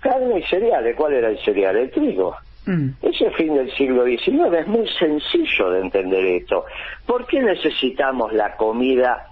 carne 0.00 0.38
y 0.38 0.42
cereales. 0.44 0.94
¿Cuál 0.96 1.14
era 1.14 1.28
el 1.28 1.38
cereal? 1.38 1.76
El 1.76 1.90
trigo. 1.90 2.36
Mm. 2.66 2.90
Ese 3.02 3.30
fin 3.32 3.54
del 3.54 3.70
siglo 3.76 4.04
XIX 4.04 4.54
es 4.60 4.66
muy 4.68 4.88
sencillo 4.98 5.70
de 5.70 5.80
entender 5.80 6.24
esto. 6.24 6.64
¿Por 7.06 7.26
qué 7.26 7.40
necesitamos 7.40 8.32
la 8.32 8.56
comida 8.56 9.26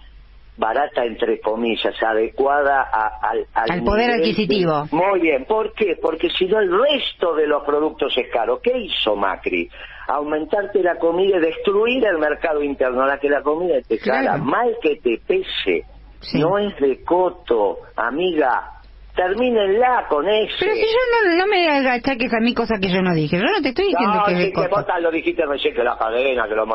barata, 0.56 1.04
entre 1.06 1.40
comillas, 1.40 1.94
adecuada 2.02 2.82
a- 2.92 3.18
al, 3.30 3.46
Al 3.54 3.82
poder 3.82 4.10
adquisitivo. 4.10 4.86
Muy 4.92 5.20
bien, 5.20 5.46
¿por 5.46 5.72
qué? 5.72 5.96
Porque 6.02 6.28
si 6.30 6.44
no 6.46 6.58
el 6.58 6.70
resto 6.70 7.34
de 7.34 7.46
los 7.46 7.64
productos 7.64 8.12
es 8.18 8.28
caro. 8.30 8.60
¿Qué 8.62 8.76
hizo 8.76 9.16
Macri? 9.16 9.70
Aumentarte 10.06 10.82
la 10.82 10.96
comida 10.98 11.38
y 11.38 11.40
destruir 11.40 12.04
el 12.04 12.18
mercado 12.18 12.62
interno, 12.62 13.06
la 13.06 13.18
que 13.18 13.30
la 13.30 13.42
comida 13.42 13.76
te 13.88 13.96
cara. 13.98 14.20
Claro. 14.22 14.44
Mal 14.44 14.76
que 14.82 14.96
te 14.96 15.18
pese, 15.26 15.86
Sí. 16.20 16.38
no 16.38 16.58
es 16.58 16.76
de 16.78 17.02
coto, 17.04 17.78
amiga. 17.96 18.72
Termínenla 19.20 20.06
con 20.08 20.26
ese. 20.26 20.54
Pero 20.60 20.74
si 20.74 20.80
yo 20.80 21.28
no, 21.28 21.36
no 21.36 21.46
me 21.46 21.68
achaques 21.90 22.32
a 22.32 22.40
mí 22.40 22.54
cosas 22.54 22.80
que 22.80 22.88
yo 22.88 23.02
no 23.02 23.14
dije. 23.14 23.36
Yo 23.36 23.44
no 23.44 23.60
te 23.60 23.68
estoy 23.68 23.86
diciendo 23.88 24.14
No, 24.16 24.24
que 24.24 24.36
sí, 24.46 24.52
que 24.52 24.68
vos 24.68 24.86
tal 24.86 25.02
lo 25.02 25.10
dijiste 25.10 25.44
recién 25.44 25.74
que 25.74 25.84
la 25.84 25.98
cadena, 25.98 26.48
que 26.48 26.54
lo 26.54 26.64
No, 26.64 26.74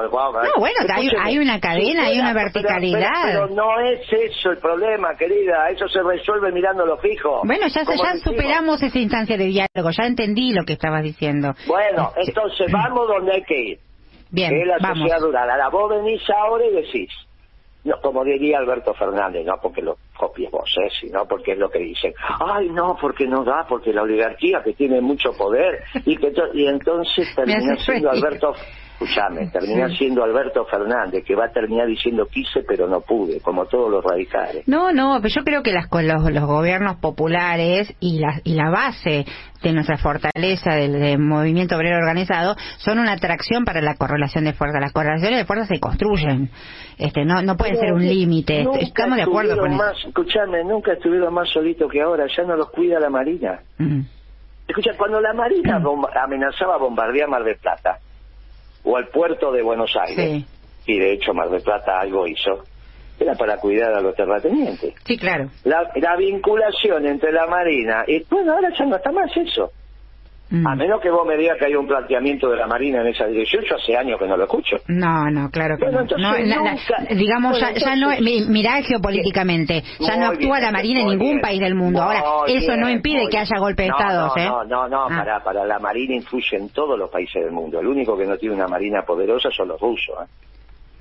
bueno, 0.60 0.76
hay- 0.94 1.10
hay 1.20 1.38
una 1.40 1.60
cadena, 1.60 2.04
hay 2.06 2.20
una 2.20 2.34
verticalidad. 2.34 3.10
Pero, 3.26 3.48
no 3.48 3.80
es 3.80 4.00
eso 4.12 4.52
el 4.52 4.58
problema, 4.60 5.16
querida. 5.18 5.70
Eso 5.72 5.88
se 5.88 6.04
resuelve 6.04 6.52
mirándolo 6.52 6.98
fijo. 6.98 7.42
Bueno, 7.46 7.66
ya, 7.68 7.84
superamos 8.24 8.84
esa 8.84 9.00
instancia 9.00 9.38
de 9.38 9.46
diálogo, 9.46 9.90
ya 9.90 10.06
entendí 10.06 10.54
lo 10.54 10.64
que 10.66 10.74
estabas 10.74 11.02
diciendo. 11.04 11.56
Bueno, 11.66 12.12
Este, 12.16 12.30
entonces 12.32 12.68
vamos 12.72 13.08
donde 13.08 13.34
hay 13.34 13.44
que 13.44 13.58
ir. 13.60 13.80
Bien, 14.30 14.52
que 14.52 14.62
es 14.62 14.68
la 14.68 14.78
vamos. 14.82 15.00
sociedad 15.00 15.20
rural. 15.22 15.50
Ahora 15.50 15.70
vos 15.70 15.90
venís 15.90 16.22
ahora 16.30 16.66
y 16.66 16.74
decís, 16.76 17.10
no, 17.86 18.02
como 18.02 18.24
diría 18.24 18.58
Alberto 18.58 18.94
Fernández, 18.96 19.46
no 19.46 19.58
porque 19.62 19.82
lo 19.82 19.98
copies 20.18 20.50
vos, 20.50 20.70
¿eh? 20.84 20.90
sino 21.00 21.26
porque 21.28 21.52
es 21.52 21.60
lo 21.60 21.70
que 21.70 21.80
dicen. 21.80 22.14
Ay, 22.40 22.70
no, 22.70 22.98
porque 23.00 23.28
no 23.28 23.44
da, 23.44 23.66
porque 23.70 23.94
la 23.94 24.02
oligarquía 24.02 24.64
que 24.64 24.74
tiene 24.74 25.02
mucho 25.02 25.30
poder. 25.38 25.84
Y, 26.04 26.18
que 26.18 26.34
y 26.56 26.66
entonces 26.66 27.32
termina 27.36 27.74
haces 27.74 27.86
siendo. 27.86 28.10
Alberto, 28.10 28.54
escúchame, 29.00 29.48
termina 29.52 29.90
Sí. 29.90 29.98
siendo 29.98 30.24
Alberto 30.24 30.66
Fernández, 30.66 31.24
que 31.26 31.36
va 31.36 31.46
a 31.46 31.52
terminar 31.52 31.86
diciendo 31.88 32.26
quise 32.32 32.64
pero 32.68 32.88
no 32.88 33.02
pude, 33.02 33.42
como 33.42 33.66
todos 33.66 33.92
los 33.92 34.04
radicales. 34.04 34.68
No, 34.68 34.92
no, 34.92 35.20
pero 35.22 35.34
yo 35.36 35.44
creo 35.44 35.62
que 35.64 35.72
las, 35.74 35.88
los, 35.92 36.32
los 36.32 36.46
gobiernos 36.46 36.96
populares 36.98 37.94
y 38.00 38.20
la, 38.20 38.40
y 38.44 38.54
la 38.56 38.70
base 38.70 39.26
de 39.62 39.74
nuestra 39.74 39.98
fortaleza 39.98 40.76
del, 40.76 40.94
del 41.00 41.20
movimiento 41.20 41.76
obrero 41.76 41.98
organizado 41.98 42.56
son 42.78 43.00
una 43.00 43.14
atracción 43.14 43.66
para 43.66 43.82
la 43.82 43.96
correlación 43.96 44.46
de 44.46 44.54
fuerzas. 44.54 44.80
Las 44.82 44.94
correlaciones 44.94 45.40
de 45.40 45.46
fuerzas 45.46 45.68
se 45.68 45.80
construyen, 45.80 46.50
este, 46.98 47.26
no, 47.26 47.42
no 47.42 47.58
pueden 47.58 47.78
ser 47.78 47.92
un 47.94 48.06
límite. 48.08 48.66
Estamos 48.80 49.18
de 49.18 49.24
acuerdo 49.24 49.58
con 49.58 49.72
estuvieron 49.72 49.74
eso. 49.74 49.84
más, 49.84 50.06
escúchame, 50.08 50.64
nunca 50.64 50.94
estuvieron 50.94 51.34
más 51.34 51.50
solitos 51.50 51.92
que 51.92 52.02
ahora, 52.02 52.26
ya 52.28 52.44
no 52.44 52.56
los 52.56 52.70
cuida 52.72 53.00
la 53.00 53.10
Marina. 53.10 53.60
Mm. 53.78 54.02
Escucha, 54.68 54.92
cuando 54.98 55.20
la 55.22 55.34
Marina 55.34 55.80
bomba- 55.80 56.10
amenazaba 56.24 56.78
bombardear 56.78 57.30
Mar 57.30 57.44
del 57.44 57.58
Plata, 57.58 58.00
o 58.86 58.98
al 58.98 59.08
puerto 59.10 59.52
de 59.52 59.62
Buenos 59.62 59.92
Aires. 59.96 60.44
Y 60.88 61.00
de 61.00 61.14
hecho 61.14 61.34
Mar 61.34 61.50
del 61.50 61.62
Plata 61.62 62.00
algo 62.00 62.28
hizo. 62.28 62.64
Era 63.20 63.34
para 63.36 63.58
cuidar 63.58 63.94
a 63.94 64.02
los 64.02 64.16
terratenientes. 64.16 64.94
Sí, 65.06 65.18
claro. 65.18 65.50
La, 65.64 65.90
la 65.96 66.16
vinculación 66.18 67.06
entre 67.06 67.32
la 67.32 67.48
Marina 67.48 68.04
y 68.08 68.24
bueno, 68.30 68.54
ahora 68.54 68.70
ya 68.78 68.86
no 68.86 68.96
está 68.98 69.12
más 69.12 69.32
eso. 69.36 69.72
Mm. 70.50 70.68
A 70.68 70.76
menos 70.76 71.02
que 71.02 71.10
vos 71.10 71.26
me 71.26 71.38
digas 71.38 71.58
que 71.58 71.66
hay 71.66 71.76
un 71.76 71.88
planteamiento 71.88 72.50
de 72.50 72.58
la 72.58 72.68
Marina 72.68 73.02
en 73.02 73.08
esa 73.08 73.26
dirección, 73.26 73.64
yo 73.68 73.76
hace 73.76 73.98
años 73.98 74.20
que 74.20 74.28
no 74.28 74.38
lo 74.38 74.44
escucho. 74.44 74.78
No, 74.88 75.26
no, 75.32 75.50
claro 75.50 75.76
que 75.78 75.86
no. 75.88 76.04
digamos, 77.16 77.60
ya, 77.60 77.96
no, 77.96 78.10
mirá 78.20 78.82
geopolíticamente, 78.84 79.84
ya 80.00 80.18
no 80.18 80.28
actúa 80.28 80.60
la 80.60 80.72
Marina 80.72 81.02
en 81.02 81.08
ningún 81.08 81.42
país 81.42 81.60
del 81.60 81.76
mundo. 81.76 82.02
Ahora, 82.02 82.24
eso 82.48 82.78
no 82.78 82.90
impide 82.90 83.28
que 83.30 83.40
haya 83.40 83.58
golpe 83.60 83.84
de 83.84 83.90
Estado, 83.90 84.28
no, 84.28 84.42
¿eh? 84.42 84.46
No, 84.46 84.66
no, 84.66 84.90
no, 84.90 85.06
ah. 85.06 85.10
para, 85.10 85.44
para 85.44 85.66
la 85.66 85.80
Marina 85.80 86.14
influye 86.14 86.58
en 86.58 86.70
todos 86.70 86.98
los 86.98 87.10
países 87.10 87.42
del 87.44 87.52
mundo. 87.52 87.80
El 87.80 87.88
único 87.88 88.18
que 88.18 88.26
no 88.26 88.38
tiene 88.38 88.56
una 88.56 88.68
Marina 88.68 89.02
poderosa 89.02 89.50
son 89.52 89.70
los 89.70 89.82
rusos, 89.82 90.16
¿eh? 90.22 90.46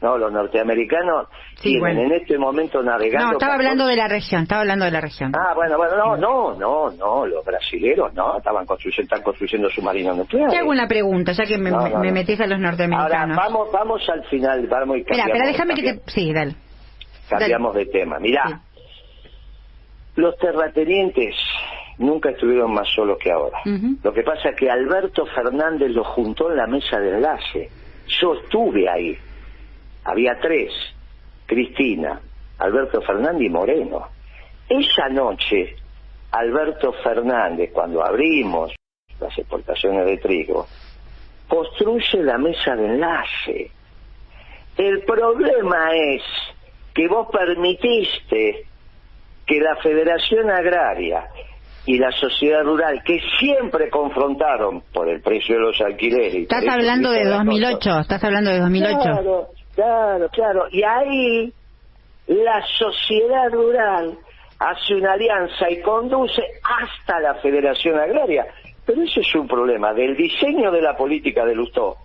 No, 0.04 0.18
los 0.18 0.30
norteamericanos 0.30 1.28
tienen 1.62 1.98
en 1.98 2.12
este 2.12 2.36
momento 2.36 2.82
navegando. 2.82 3.28
No, 3.28 3.32
estaba 3.32 3.54
hablando 3.54 3.86
de 3.86 3.96
la 3.96 4.06
región, 4.06 4.42
estaba 4.42 4.60
hablando 4.60 4.84
de 4.84 4.90
la 4.90 5.00
región. 5.00 5.32
Ah, 5.34 5.54
bueno, 5.54 5.78
bueno, 5.78 5.96
no, 5.96 6.16
no, 6.18 6.54
no, 6.58 6.90
no, 6.90 7.26
los 7.26 7.42
brasileros 7.42 8.12
no, 8.12 8.36
estaban 8.36 8.66
construyendo, 8.66 9.04
están 9.04 9.22
construyendo 9.22 9.70
submarinos 9.70 10.14
nucleares. 10.18 10.52
Te 10.52 10.58
hago 10.58 10.68
una 10.68 10.86
pregunta, 10.86 11.32
ya 11.32 11.46
que 11.46 11.56
me, 11.56 11.70
me 11.70 12.12
metes 12.12 12.38
a 12.38 12.46
los 12.46 12.60
norteamericanos. 12.60 13.38
Ahora, 13.38 13.48
vamos, 13.48 13.72
vamos 13.72 14.06
al 14.10 14.22
final, 14.24 14.66
vamos 14.66 14.98
y 14.98 15.00
Espera, 15.00 15.24
pero 15.32 15.46
déjame 15.46 15.74
que 15.74 15.82
te... 15.82 16.02
Sí, 16.10 16.34
dale. 16.34 16.54
Cambiamos 17.30 17.74
de 17.74 17.86
tema. 17.86 18.18
Mirá, 18.18 18.60
los 20.16 20.36
terratenientes 20.36 21.34
nunca 21.96 22.28
estuvieron 22.28 22.74
más 22.74 22.88
solos 22.94 23.16
que 23.18 23.32
ahora. 23.32 23.58
Lo 24.02 24.12
que 24.12 24.22
pasa 24.22 24.50
es 24.50 24.56
que 24.56 24.70
Alberto 24.70 25.24
Fernández 25.34 25.92
los 25.92 26.06
juntó 26.08 26.50
en 26.50 26.58
la 26.58 26.66
mesa 26.66 26.98
de 26.98 27.08
enlace. 27.14 27.70
Yo 28.20 28.34
estuve 28.34 28.86
ahí 28.86 29.16
había 30.04 30.38
tres, 30.40 30.72
Cristina, 31.46 32.20
Alberto 32.58 33.00
Fernández 33.02 33.46
y 33.46 33.50
Moreno. 33.50 34.08
Esa 34.68 35.08
noche, 35.08 35.76
Alberto 36.32 36.92
Fernández, 37.02 37.70
cuando 37.72 38.04
abrimos 38.04 38.74
las 39.20 39.36
exportaciones 39.38 40.06
de 40.06 40.18
trigo, 40.18 40.66
construye 41.48 42.22
la 42.22 42.38
mesa 42.38 42.74
de 42.76 42.86
enlace. 42.86 43.70
El 44.76 45.02
problema 45.04 45.94
es 45.94 46.22
que 46.94 47.06
vos 47.08 47.28
permitiste 47.30 48.66
que 49.46 49.60
la 49.60 49.76
Federación 49.76 50.50
Agraria 50.50 51.28
y 51.86 51.98
la 51.98 52.10
sociedad 52.12 52.62
rural, 52.62 53.02
que 53.04 53.20
siempre 53.38 53.90
confrontaron 53.90 54.82
por 54.92 55.08
el 55.08 55.20
precio 55.20 55.56
de 55.56 55.60
los 55.60 55.80
alquileres. 55.82 56.34
Estás 56.34 56.66
hablando 56.66 57.10
de 57.10 57.26
2008, 57.26 58.00
estás 58.00 58.24
hablando 58.24 58.50
de 58.50 58.60
2008. 58.60 58.98
Claro, 59.02 59.48
claro. 59.74 60.66
Y 60.70 60.82
ahí 60.82 61.52
la 62.26 62.64
sociedad 62.78 63.50
rural 63.50 64.18
hace 64.58 64.94
una 64.94 65.12
alianza 65.12 65.70
y 65.70 65.80
conduce 65.82 66.42
hasta 66.62 67.20
la 67.20 67.34
Federación 67.36 67.98
Agraria. 67.98 68.46
Pero 68.86 69.02
ese 69.02 69.20
es 69.20 69.34
un 69.34 69.48
problema 69.48 69.92
del 69.92 70.16
diseño 70.16 70.70
de 70.70 70.82
la 70.82 70.96
política 70.96 71.44
de 71.44 71.54
Lustó 71.54 71.96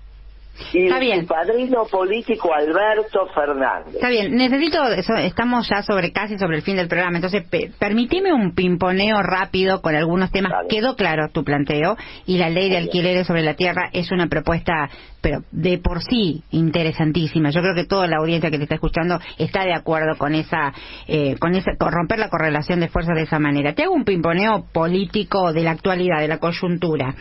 y 0.74 0.86
Está 0.86 1.00
bien. 1.00 1.22
su 1.22 1.28
padrino 1.28 1.86
político 1.86 2.54
Alberto 2.54 3.28
Fernández. 3.34 3.96
Está 3.96 4.10
bien, 4.10 4.36
necesito, 4.36 4.84
estamos 5.18 5.68
ya 5.70 5.82
sobre 5.84 6.12
casi 6.12 6.38
sobre 6.38 6.58
el 6.58 6.64
fin 6.64 6.76
del 6.76 6.88
programa, 6.88 7.18
entonces 7.18 7.44
permíteme 7.80 8.34
un 8.34 8.54
pimponeo 8.54 9.22
rápido 9.22 9.82
con 9.82 9.96
algunos 9.96 10.32
temas. 10.32 10.52
Quedó 10.70 10.96
claro 10.96 11.30
tu 11.30 11.44
planteo 11.44 11.98
y 12.26 12.38
la 12.38 12.50
ley 12.50 12.70
de 12.70 12.78
alquileres 12.78 13.28
sobre 13.28 13.42
la 13.42 13.56
tierra 13.56 13.90
es 13.94 14.12
una 14.12 14.28
propuesta, 14.28 14.90
pero 15.22 15.40
de 15.52 15.78
por 15.78 16.02
sí 16.02 16.44
interesantísima. 16.52 17.50
Yo 17.50 17.62
creo 17.62 17.76
que 17.76 17.86
toda 17.86 18.08
la 18.08 18.18
audiencia 18.18 18.50
que 18.50 18.58
te 18.58 18.64
está 18.64 18.76
escuchando 18.76 19.20
está 19.38 19.64
de 19.64 19.74
acuerdo 19.74 20.18
con 20.18 20.34
esa, 20.36 20.74
eh, 21.08 21.36
con 21.40 21.56
esa, 21.56 21.72
con 21.78 21.92
romper 21.92 22.20
la 22.20 22.30
correlación 22.30 22.80
de 22.80 22.88
fuerzas 22.88 23.16
de 23.16 23.24
esa 23.24 23.40
manera. 23.40 23.74
Te 23.74 23.84
hago 23.84 23.94
un 23.94 24.06
pimponeo 24.06 24.66
político 24.72 25.54
de 25.54 25.64
la 25.64 25.72
actualidad, 25.72 26.20
de 26.20 26.28
la 26.28 26.38
coyuntura. 26.38 27.16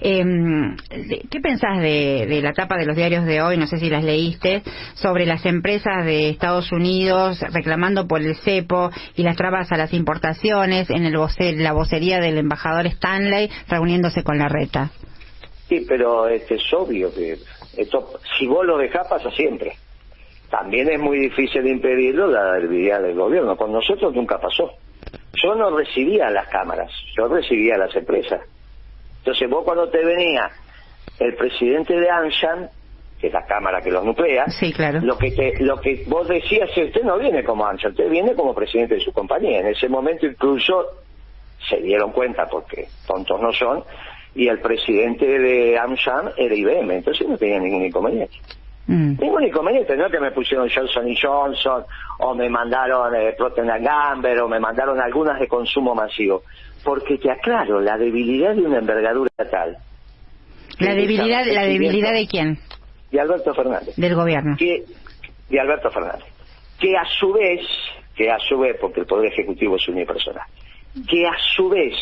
Em, 0.00 0.76
¿Qué 1.30 1.40
pensás 1.40 1.80
de, 1.80 2.26
de 2.28 2.42
la 2.42 2.50
etapa 2.50 2.75
de 2.76 2.86
los 2.86 2.96
diarios 2.96 3.24
de 3.24 3.42
hoy, 3.42 3.56
no 3.56 3.66
sé 3.66 3.78
si 3.78 3.90
las 3.90 4.04
leíste, 4.04 4.62
sobre 4.94 5.26
las 5.26 5.44
empresas 5.44 6.04
de 6.04 6.30
Estados 6.30 6.70
Unidos 6.72 7.40
reclamando 7.52 8.06
por 8.06 8.20
el 8.20 8.36
cepo 8.36 8.90
y 9.16 9.22
las 9.22 9.36
trabas 9.36 9.72
a 9.72 9.76
las 9.76 9.92
importaciones 9.92 10.88
en 10.90 11.04
el 11.04 11.16
la 11.16 11.72
vocería 11.72 12.20
del 12.20 12.38
embajador 12.38 12.86
Stanley 12.86 13.50
reuniéndose 13.68 14.22
con 14.22 14.38
la 14.38 14.48
reta. 14.48 14.90
Sí, 15.68 15.84
pero 15.88 16.28
este, 16.28 16.56
es 16.56 16.72
obvio 16.72 17.12
que 17.12 17.38
esto, 17.76 18.20
si 18.38 18.46
vos 18.46 18.64
lo 18.64 18.78
dejás, 18.78 19.08
pasa 19.08 19.30
siempre. 19.30 19.72
También 20.50 20.88
es 20.90 21.00
muy 21.00 21.18
difícil 21.18 21.66
impedirlo 21.66 22.28
la 22.28 22.52
debilidad 22.52 23.02
del 23.02 23.16
gobierno. 23.16 23.56
Con 23.56 23.72
nosotros 23.72 24.14
nunca 24.14 24.38
pasó. 24.38 24.70
Yo 25.42 25.54
no 25.54 25.76
recibía 25.76 26.30
las 26.30 26.48
cámaras, 26.48 26.90
yo 27.16 27.28
recibía 27.28 27.76
las 27.76 27.94
empresas. 27.96 28.40
Entonces 29.18 29.50
vos 29.50 29.64
cuando 29.64 29.88
te 29.88 30.04
venía 30.04 30.50
el 31.18 31.34
presidente 31.34 31.98
de 31.98 32.10
Anshan, 32.10 32.68
que 33.18 33.28
es 33.28 33.32
la 33.32 33.46
cámara 33.46 33.80
que 33.80 33.90
los 33.90 34.04
nuclea, 34.04 34.46
sí, 34.48 34.72
claro. 34.72 35.00
lo 35.00 35.16
que 35.16 35.30
te, 35.30 35.64
lo 35.64 35.80
que 35.80 36.04
vos 36.06 36.28
decías 36.28 36.68
es 36.76 36.88
usted 36.88 37.02
no 37.02 37.18
viene 37.18 37.42
como 37.42 37.66
Anshan, 37.66 37.92
usted 37.92 38.10
viene 38.10 38.34
como 38.34 38.54
presidente 38.54 38.96
de 38.96 39.00
su 39.00 39.12
compañía. 39.12 39.60
En 39.60 39.68
ese 39.68 39.88
momento 39.88 40.26
incluso 40.26 40.84
se 41.68 41.78
dieron 41.78 42.12
cuenta, 42.12 42.46
porque 42.46 42.88
tontos 43.06 43.40
no 43.40 43.52
son, 43.52 43.82
y 44.34 44.48
el 44.48 44.60
presidente 44.60 45.26
de 45.26 45.78
Anshan 45.78 46.32
era 46.36 46.54
IBM, 46.54 46.90
entonces 46.90 47.26
no 47.26 47.38
tenía 47.38 47.58
ningún 47.58 47.86
inconveniente. 47.86 48.36
Mm. 48.86 49.16
Ningún 49.18 49.44
inconveniente, 49.44 49.96
no 49.96 50.10
que 50.10 50.20
me 50.20 50.30
pusieron 50.30 50.68
Johnson 50.68 51.08
y 51.08 51.16
Johnson, 51.16 51.84
o 52.18 52.34
me 52.34 52.48
mandaron 52.50 53.14
eh, 53.16 53.34
Procter 53.36 53.64
Gamble, 53.80 54.40
o 54.40 54.48
me 54.48 54.60
mandaron 54.60 55.00
algunas 55.00 55.40
de 55.40 55.48
consumo 55.48 55.94
masivo. 55.94 56.42
Porque 56.84 57.18
te 57.18 57.30
aclaro, 57.30 57.80
la 57.80 57.96
debilidad 57.96 58.54
de 58.54 58.62
una 58.62 58.78
envergadura 58.78 59.30
tal 59.50 59.76
¿La 60.78 60.94
debilidad, 60.94 61.44
la 61.46 61.64
debilidad 61.64 62.12
de 62.12 62.26
quién? 62.26 62.58
De 63.10 63.20
Alberto 63.20 63.54
Fernández. 63.54 63.96
Del 63.96 64.14
gobierno. 64.14 64.56
Que, 64.58 64.84
de 65.48 65.60
Alberto 65.60 65.90
Fernández. 65.90 66.26
Que 66.78 66.96
a 66.96 67.04
su 67.18 67.32
vez, 67.32 67.60
que 68.14 68.30
a 68.30 68.38
su 68.38 68.58
vez, 68.58 68.76
porque 68.80 69.00
el 69.00 69.06
Poder 69.06 69.32
Ejecutivo 69.32 69.76
es 69.76 69.88
unipersonal, 69.88 70.44
que 71.08 71.26
a 71.26 71.34
su 71.54 71.68
vez 71.68 71.94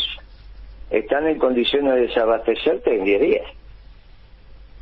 están 0.90 1.28
en 1.28 1.38
condiciones 1.38 1.94
de 1.94 2.00
desabastecerte 2.02 2.96
en 2.96 3.04
10 3.04 3.20
días. 3.20 3.46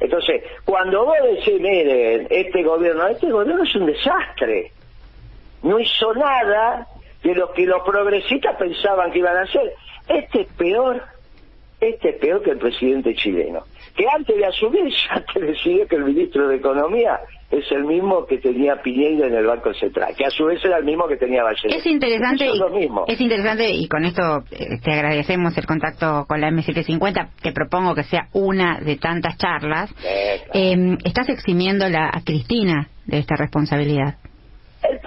Entonces, 0.01 0.42
cuando 0.64 1.05
vos 1.05 1.16
decís, 1.37 1.61
miren, 1.61 2.27
este 2.31 2.62
gobierno, 2.62 3.07
este 3.07 3.31
gobierno 3.31 3.62
es 3.62 3.75
un 3.77 3.87
desastre. 3.87 4.73
No 5.62 5.79
hizo 5.79 6.12
nada 6.14 6.88
de 7.23 7.35
lo 7.35 7.53
que 7.53 7.66
los 7.66 7.83
progresistas 7.83 8.57
pensaban 8.57 9.12
que 9.12 9.18
iban 9.18 9.37
a 9.37 9.42
hacer. 9.42 9.75
Este 10.09 10.40
es 10.40 10.49
peor 10.55 11.03
este 11.83 12.11
es 12.11 12.16
peor 12.16 12.42
que 12.42 12.51
el 12.51 12.59
presidente 12.59 13.12
chileno, 13.16 13.64
que 13.94 14.05
antes 14.14 14.37
de 14.37 14.46
asumir 14.46 14.92
ya 15.09 15.24
te 15.33 15.40
decía 15.40 15.87
que 15.87 15.96
el 15.96 16.05
ministro 16.05 16.48
de 16.48 16.57
Economía 16.57 17.20
es 17.50 17.70
el 17.70 17.85
mismo 17.85 18.24
que 18.24 18.38
tenía 18.38 18.81
Piñeira 18.81 19.26
en 19.26 19.35
el 19.35 19.46
Banco 19.46 19.74
Central, 19.74 20.14
que 20.16 20.24
a 20.24 20.31
su 20.31 20.46
vez 20.46 20.64
era 20.64 20.78
el 20.78 20.85
mismo 20.85 21.07
que 21.07 21.18
tenía 21.18 21.42
Bachelet. 21.42 21.76
Es 21.76 21.87
interesante, 21.87 22.48
es, 23.09 23.20
interesante 23.20 23.70
y 23.70 23.87
con 23.88 24.07
esto 24.07 24.44
eh, 24.50 24.78
te 24.83 24.92
agradecemos 24.92 25.57
el 25.59 25.66
contacto 25.66 26.24
con 26.26 26.40
la 26.40 26.48
M750, 26.48 27.28
te 27.42 27.52
propongo 27.52 27.94
que 27.94 28.05
sea 28.05 28.28
una 28.33 28.81
de 28.81 28.96
tantas 28.96 29.37
charlas. 29.37 29.94
Em, 30.55 30.96
¿Estás 31.05 31.28
eximiendo 31.28 31.87
la, 31.90 32.07
a 32.07 32.22
Cristina 32.24 32.88
de 33.05 33.18
esta 33.18 33.37
responsabilidad? 33.37 34.16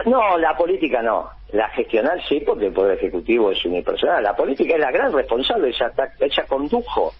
No, 0.05 0.37
la 0.37 0.55
política 0.55 1.01
no. 1.01 1.29
La 1.51 1.69
gestional 1.69 2.21
sí, 2.27 2.41
porque 2.45 2.67
el 2.67 2.73
Poder 2.73 2.97
Ejecutivo 2.97 3.51
es 3.51 3.65
unipersonal. 3.65 4.23
La 4.23 4.35
política 4.35 4.75
es 4.75 4.79
la 4.79 4.91
gran 4.91 5.11
responsable, 5.11 5.69
ella, 5.69 5.91
ella 6.19 6.45
condujo 6.47 7.11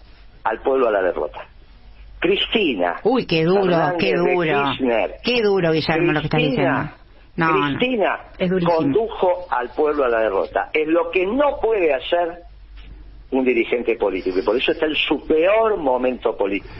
al 0.44 0.60
pueblo 0.60 0.88
a 0.88 0.92
la 0.92 1.02
derrota. 1.02 1.46
Cristina. 2.18 2.96
Uy, 3.04 3.26
qué 3.26 3.44
duro, 3.44 3.76
qué 3.98 4.14
duro. 4.14 4.72
qué 5.22 5.42
duro, 5.42 5.72
Guillermo, 5.72 6.12
lo 6.12 6.20
que 6.20 6.26
estás 6.26 6.40
diciendo. 6.40 6.90
Cristina 7.36 8.20
condujo 8.64 9.46
al 9.50 9.68
pueblo 9.70 10.04
a 10.04 10.08
la 10.08 10.20
derrota. 10.20 10.70
Es 10.72 10.88
lo 10.88 11.10
que 11.10 11.26
no 11.26 11.58
puede 11.60 11.92
hacer 11.92 12.46
un 13.30 13.44
dirigente 13.44 13.96
político 13.96 14.38
y 14.38 14.42
por 14.42 14.56
eso 14.56 14.72
está 14.72 14.86
en 14.86 14.94
su 14.94 15.26
peor 15.26 15.76
momento 15.76 16.36
político, 16.36 16.74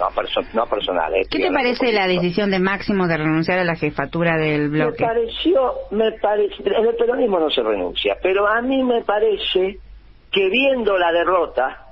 no, 0.55 0.67
personal. 0.67 1.13
Eh, 1.15 1.27
¿Qué 1.29 1.41
te 1.41 1.51
parece 1.51 1.93
la 1.93 2.07
decisión 2.07 2.51
de 2.51 2.61
Máximo 2.61 3.09
de 3.09 3.17
renunciar 3.17 3.59
a 3.59 3.65
la 3.65 3.75
jefatura 3.75 4.37
del 4.39 4.71
bloque? 4.71 5.03
Me 5.03 5.09
pareció, 5.09 5.73
me 5.91 6.13
parece, 6.13 6.55
en 6.65 6.87
el 6.87 6.95
peronismo 6.95 7.41
no 7.41 7.51
se 7.51 7.63
renuncia, 7.63 8.17
pero 8.23 8.47
a 8.47 8.63
mí 8.63 8.83
me 8.85 9.03
parece 9.03 9.79
que 10.31 10.49
viendo 10.49 10.97
la 10.97 11.13
derrota, 11.13 11.86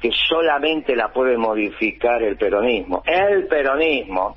que 0.00 0.10
solamente 0.28 0.96
la 0.96 1.12
puede 1.12 1.36
modificar 1.36 2.22
el 2.22 2.36
peronismo, 2.36 3.02
el 3.06 3.46
peronismo, 3.46 4.36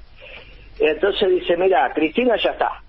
entonces 0.79 1.29
dice, 1.29 1.55
mira, 1.57 1.91
Cristina 1.93 2.35
ya 2.37 2.51
está, 2.51 2.81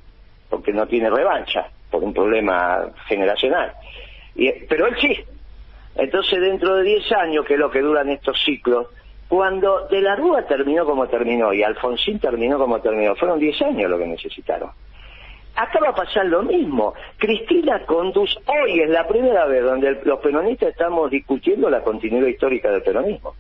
porque 0.48 0.72
no 0.72 0.86
tiene 0.86 1.10
revancha, 1.10 1.68
por 1.90 2.02
un 2.02 2.12
problema 2.12 2.90
generacional. 3.06 3.72
Y, 4.34 4.50
pero 4.66 4.86
él 4.88 4.96
sí, 5.00 5.16
entonces, 5.96 6.40
dentro 6.40 6.76
de 6.76 6.82
10 6.82 7.12
años, 7.12 7.46
que 7.46 7.54
es 7.54 7.60
lo 7.60 7.70
que 7.70 7.80
duran 7.80 8.08
estos 8.08 8.42
ciclos, 8.44 8.88
Cuando 9.28 9.86
De 9.88 10.00
la 10.00 10.16
Rúa 10.16 10.46
terminó 10.46 10.84
como 10.84 11.06
terminó 11.08 11.52
y 11.52 11.62
Alfonsín 11.62 12.18
terminó 12.18 12.58
como 12.58 12.80
terminó, 12.80 13.14
fueron 13.14 13.38
10 13.38 13.62
años 13.62 13.90
lo 13.90 13.98
que 13.98 14.06
necesitaron. 14.06 14.70
Acá 15.56 15.78
va 15.80 15.90
a 15.90 15.94
pasar 15.94 16.26
lo 16.26 16.42
mismo. 16.42 16.94
Cristina 17.16 17.84
conduce, 17.86 18.38
hoy 18.46 18.80
es 18.80 18.90
la 18.90 19.06
primera 19.06 19.46
vez 19.46 19.62
donde 19.62 20.00
los 20.04 20.18
peronistas 20.20 20.70
estamos 20.70 21.10
discutiendo 21.10 21.70
la 21.70 21.82
continuidad 21.82 22.26
histórica 22.26 22.70
del 22.70 22.82
peronismo. 22.82 23.34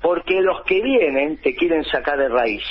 Porque 0.00 0.40
los 0.40 0.62
que 0.62 0.80
vienen 0.80 1.36
te 1.42 1.54
quieren 1.54 1.84
sacar 1.84 2.18
de 2.18 2.28
raíz. 2.28 2.64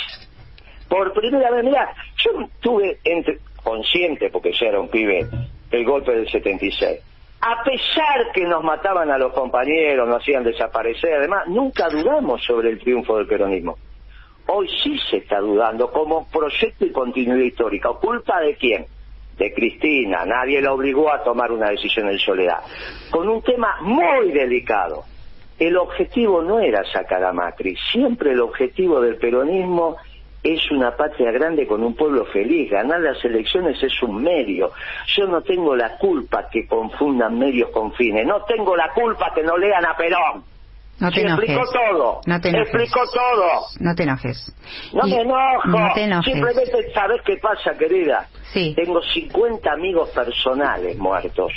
Por 0.89 1.13
primera 1.13 1.51
vez, 1.51 1.63
mira, 1.63 1.93
yo 2.17 2.31
tuve 2.59 2.99
entre, 3.03 3.39
consciente, 3.63 4.29
porque 4.29 4.51
ya 4.51 4.67
era 4.67 4.79
un 4.79 4.89
pibe, 4.89 5.25
el 5.71 5.85
golpe 5.85 6.11
del 6.11 6.27
76. 6.29 6.99
A 7.41 7.63
pesar 7.63 8.31
que 8.33 8.45
nos 8.45 8.63
mataban 8.63 9.09
a 9.09 9.17
los 9.17 9.33
compañeros, 9.33 10.07
nos 10.07 10.21
hacían 10.21 10.43
desaparecer, 10.43 11.13
además, 11.13 11.47
nunca 11.47 11.87
dudamos 11.89 12.43
sobre 12.43 12.69
el 12.69 12.79
triunfo 12.79 13.17
del 13.17 13.27
peronismo. 13.27 13.77
Hoy 14.53 14.67
sí 14.83 14.99
se 15.09 15.17
está 15.17 15.39
dudando 15.39 15.89
como 15.91 16.27
proyecto 16.27 16.85
y 16.85 16.91
continuidad 16.91 17.45
histórica. 17.45 17.89
¿Culpa 17.93 18.41
de 18.41 18.55
quién? 18.55 18.85
De 19.37 19.53
Cristina. 19.53 20.25
Nadie 20.25 20.61
la 20.61 20.73
obligó 20.73 21.09
a 21.09 21.23
tomar 21.23 21.53
una 21.53 21.69
decisión 21.69 22.09
en 22.09 22.19
soledad. 22.19 22.59
Con 23.09 23.29
un 23.29 23.41
tema 23.41 23.77
muy 23.79 24.33
delicado. 24.33 25.05
El 25.57 25.77
objetivo 25.77 26.41
no 26.41 26.59
era 26.59 26.83
sacar 26.91 27.23
a 27.23 27.31
Macri. 27.31 27.77
Siempre 27.93 28.33
el 28.33 28.41
objetivo 28.41 28.99
del 28.99 29.15
peronismo 29.15 29.95
es 30.43 30.69
una 30.69 30.97
patria 30.97 31.31
grande 31.31 31.65
con 31.65 31.81
un 31.81 31.95
pueblo 31.95 32.25
feliz. 32.25 32.69
Ganar 32.69 32.99
las 32.99 33.23
elecciones 33.23 33.81
es 33.81 34.03
un 34.03 34.21
medio. 34.21 34.71
Yo 35.15 35.27
no 35.27 35.43
tengo 35.43 35.77
la 35.77 35.97
culpa 35.97 36.49
que 36.49 36.67
confundan 36.67 37.39
medios 37.39 37.69
con 37.69 37.93
fines. 37.93 38.27
No 38.27 38.43
tengo 38.43 38.75
la 38.75 38.91
culpa 38.93 39.31
que 39.33 39.43
no 39.43 39.55
lean 39.55 39.85
a 39.85 39.95
Perón. 39.95 40.43
No 41.01 41.11
te 41.11 41.21
enojes. 41.21 41.49
Explicó 41.49 41.71
todo. 41.71 42.21
No 42.25 42.39
te 42.39 42.49
enojes. 42.49 42.67
Explicó 42.67 42.99
todo. 43.11 43.65
No 43.79 43.95
te 43.95 44.03
enojes. 44.03 44.53
No 44.93 45.07
Y- 45.07 45.11
me 45.11 45.21
enojo. 45.21 45.67
No 45.67 45.93
te 45.95 46.03
enojes. 46.03 46.33
Simplemente, 46.33 46.93
¿sabes 46.93 47.21
qué 47.25 47.37
pasa, 47.37 47.75
querida? 47.77 48.27
Sí. 48.53 48.73
Tengo 48.75 49.01
50 49.01 49.71
amigos 49.71 50.09
personales 50.11 50.97
muertos 50.97 51.51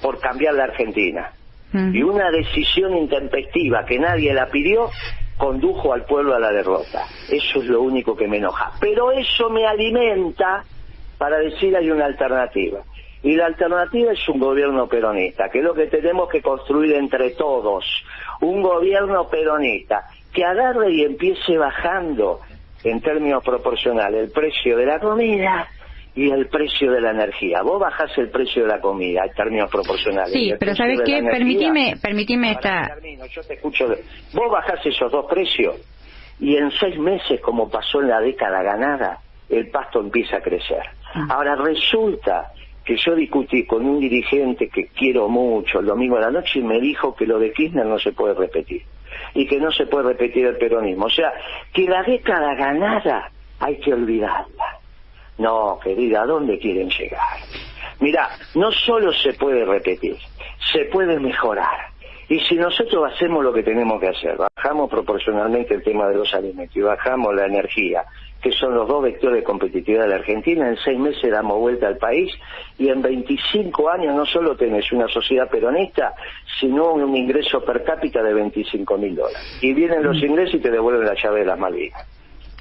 por 0.00 0.18
cambiar 0.18 0.54
la 0.54 0.64
Argentina. 0.64 1.30
Mm. 1.72 1.94
Y 1.94 2.02
una 2.02 2.30
decisión 2.30 2.96
intempestiva 2.96 3.84
que 3.84 3.98
nadie 3.98 4.32
la 4.32 4.46
pidió 4.48 4.88
condujo 5.36 5.92
al 5.92 6.04
pueblo 6.04 6.34
a 6.34 6.38
la 6.38 6.50
derrota. 6.52 7.04
Eso 7.28 7.60
es 7.60 7.66
lo 7.66 7.82
único 7.82 8.16
que 8.16 8.28
me 8.28 8.38
enoja. 8.38 8.72
Pero 8.80 9.12
eso 9.12 9.50
me 9.50 9.66
alimenta 9.66 10.64
para 11.18 11.38
decir 11.38 11.76
hay 11.76 11.90
una 11.90 12.06
alternativa. 12.06 12.80
Y 13.24 13.36
la 13.36 13.46
alternativa 13.46 14.12
es 14.12 14.28
un 14.28 14.38
gobierno 14.38 14.86
peronista, 14.86 15.48
que 15.48 15.58
es 15.58 15.64
lo 15.64 15.72
que 15.72 15.86
tenemos 15.86 16.28
que 16.28 16.42
construir 16.42 16.94
entre 16.94 17.30
todos. 17.30 17.82
Un 18.42 18.62
gobierno 18.62 19.26
peronista 19.28 20.04
que 20.30 20.44
agarre 20.44 20.92
y 20.92 21.04
empiece 21.04 21.56
bajando 21.56 22.40
en 22.84 23.00
términos 23.00 23.42
proporcionales 23.42 24.24
el 24.24 24.30
precio 24.30 24.76
de 24.76 24.84
la 24.84 25.00
comida 25.00 25.66
y 26.14 26.30
el 26.30 26.48
precio 26.48 26.92
de 26.92 27.00
la 27.00 27.12
energía. 27.12 27.62
Vos 27.62 27.80
bajás 27.80 28.10
el 28.18 28.28
precio 28.28 28.64
de 28.64 28.68
la 28.68 28.80
comida 28.80 29.24
en 29.24 29.32
términos 29.32 29.70
proporcionales. 29.70 30.32
Sí, 30.32 30.52
pero 30.60 30.76
¿sabes 30.76 31.00
qué? 31.06 31.22
Permitime, 31.22 31.94
permitime 32.02 32.52
esta... 32.52 32.88
termino, 32.94 33.24
yo 33.24 33.42
te 33.42 33.54
escucho. 33.54 33.88
Vos 34.34 34.50
bajás 34.52 34.84
esos 34.84 35.10
dos 35.10 35.24
precios 35.24 35.76
y 36.40 36.56
en 36.56 36.70
seis 36.72 36.98
meses, 36.98 37.40
como 37.40 37.70
pasó 37.70 38.02
en 38.02 38.08
la 38.08 38.20
década 38.20 38.62
ganada, 38.62 39.20
el 39.48 39.70
pasto 39.70 40.00
empieza 40.00 40.36
a 40.36 40.40
crecer. 40.42 40.82
Mm. 41.14 41.30
Ahora 41.30 41.56
resulta 41.56 42.52
que 42.84 42.96
yo 42.96 43.14
discutí 43.14 43.64
con 43.64 43.86
un 43.86 44.00
dirigente 44.00 44.68
que 44.68 44.88
quiero 44.88 45.28
mucho 45.28 45.80
el 45.80 45.86
domingo 45.86 46.16
de 46.16 46.22
la 46.22 46.30
noche 46.30 46.58
y 46.58 46.62
me 46.62 46.80
dijo 46.80 47.14
que 47.14 47.26
lo 47.26 47.38
de 47.38 47.52
Kirchner 47.52 47.86
no 47.86 47.98
se 47.98 48.12
puede 48.12 48.34
repetir 48.34 48.82
y 49.34 49.46
que 49.46 49.58
no 49.58 49.70
se 49.72 49.86
puede 49.86 50.08
repetir 50.08 50.46
el 50.46 50.56
peronismo. 50.56 51.06
O 51.06 51.10
sea, 51.10 51.32
que 51.72 51.88
la 51.88 52.02
década 52.02 52.54
ganada 52.54 53.30
hay 53.60 53.78
que 53.78 53.92
olvidarla. 53.94 54.80
No, 55.38 55.78
querida, 55.82 56.22
¿a 56.22 56.26
dónde 56.26 56.58
quieren 56.58 56.90
llegar? 56.90 57.38
Mira, 58.00 58.28
no 58.54 58.70
solo 58.70 59.12
se 59.12 59.32
puede 59.32 59.64
repetir, 59.64 60.16
se 60.72 60.84
puede 60.86 61.18
mejorar. 61.18 61.94
Y 62.28 62.40
si 62.40 62.54
nosotros 62.54 63.12
hacemos 63.12 63.44
lo 63.44 63.52
que 63.52 63.62
tenemos 63.62 64.00
que 64.00 64.08
hacer, 64.08 64.36
bajamos 64.36 64.90
proporcionalmente 64.90 65.74
el 65.74 65.82
tema 65.82 66.08
de 66.08 66.16
los 66.16 66.32
alimentos 66.34 66.76
y 66.76 66.80
bajamos 66.80 67.34
la 67.34 67.46
energía, 67.46 68.04
que 68.44 68.52
son 68.52 68.74
los 68.74 68.86
dos 68.86 69.02
vectores 69.02 69.38
de 69.38 69.42
competitividad 69.42 70.02
de 70.02 70.08
la 70.08 70.16
Argentina, 70.16 70.68
en 70.68 70.76
seis 70.76 70.98
meses 70.98 71.30
damos 71.30 71.58
vuelta 71.58 71.86
al 71.86 71.96
país 71.96 72.30
y 72.78 72.90
en 72.90 73.00
25 73.00 73.88
años 73.88 74.14
no 74.14 74.26
solo 74.26 74.54
tenés 74.54 74.92
una 74.92 75.08
sociedad 75.08 75.48
peronista, 75.48 76.12
sino 76.60 76.92
un 76.92 77.16
ingreso 77.16 77.64
per 77.64 77.82
cápita 77.84 78.22
de 78.22 78.34
25 78.34 78.98
mil 78.98 79.16
dólares. 79.16 79.58
Y 79.62 79.72
vienen 79.72 80.02
los 80.02 80.22
ingresos 80.22 80.56
y 80.56 80.58
te 80.58 80.70
devuelven 80.70 81.06
la 81.06 81.14
llave 81.14 81.40
de 81.40 81.46
las 81.46 81.58
Malvinas. 81.58 82.06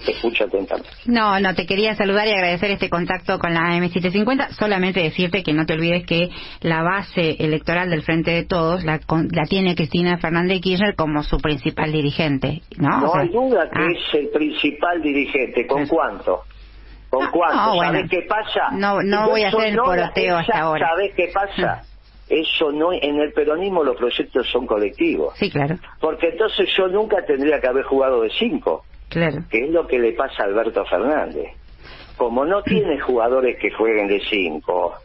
Te 0.05 0.11
escucho 0.11 0.45
atentamente. 0.45 0.89
No, 1.05 1.39
no, 1.39 1.53
te 1.55 1.65
quería 1.65 1.95
saludar 1.95 2.27
y 2.27 2.31
agradecer 2.31 2.71
este 2.71 2.89
contacto 2.89 3.39
con 3.39 3.53
la 3.53 3.61
M750. 3.77 4.49
Solamente 4.51 5.01
decirte 5.01 5.43
que 5.43 5.53
no 5.53 5.65
te 5.65 5.73
olvides 5.73 6.05
que 6.05 6.29
la 6.61 6.81
base 6.83 7.37
electoral 7.39 7.89
del 7.89 8.01
Frente 8.03 8.31
de 8.31 8.43
Todos 8.43 8.83
la, 8.83 8.99
la 9.31 9.43
tiene 9.45 9.75
Cristina 9.75 10.17
Fernández 10.17 10.55
de 10.57 10.61
Kirchner 10.61 10.95
como 10.95 11.23
su 11.23 11.37
principal 11.39 11.91
dirigente, 11.91 12.61
¿no? 12.77 12.99
No 12.99 13.09
O 13.09 13.13
sea, 13.13 13.21
hay 13.21 13.29
duda 13.29 13.69
que 13.71 13.79
ah, 13.81 13.87
es 13.91 14.13
el 14.19 14.29
principal 14.29 15.01
dirigente. 15.01 15.65
¿Con 15.67 15.87
cuánto? 15.87 16.41
¿Con 17.09 17.25
No, 17.25 17.31
cuánto? 17.31 17.55
no, 17.57 17.75
¿Sabés 17.81 17.91
bueno. 17.93 18.07
qué 18.09 18.21
pasa? 18.27 18.71
No- 18.73 19.01
no 19.03 19.29
voy 19.29 19.43
a 19.43 19.47
hacer 19.49 19.65
el 19.67 19.75
poroteo 19.77 20.37
hasta 20.37 20.59
ahora. 20.59 20.87
¿Sabés 20.89 21.13
qué 21.15 21.31
pasa? 21.33 21.83
Eso 22.27 22.71
no, 22.71 22.91
en 22.93 23.19
el 23.19 23.31
peronismo 23.33 23.83
los 23.83 23.95
proyectos 23.95 24.49
son 24.51 24.65
colectivos. 24.65 25.33
Sí, 25.37 25.51
claro, 25.51 25.77
Porque 25.99 26.29
entonces 26.29 26.67
yo 26.75 26.87
nunca 26.87 27.17
tendría 27.25 27.59
que 27.61 27.67
haber 27.67 27.83
jugado 27.83 28.21
de 28.21 28.31
cinco, 28.39 28.85
claro. 29.13 29.43
que 29.49 29.65
es 29.65 29.69
lo 29.69 29.87
que 29.87 29.99
le 29.99 30.11
pasa 30.13 30.43
a 30.43 30.45
Alberto 30.47 30.83
Fernández. 30.85 31.47
Como 32.17 32.45
no 32.45 32.61
tiene 32.63 32.99
jugadores 32.99 33.57
que 33.59 33.71
jueguen 33.71 34.07
de 34.07 34.19
cinco, 34.29 34.95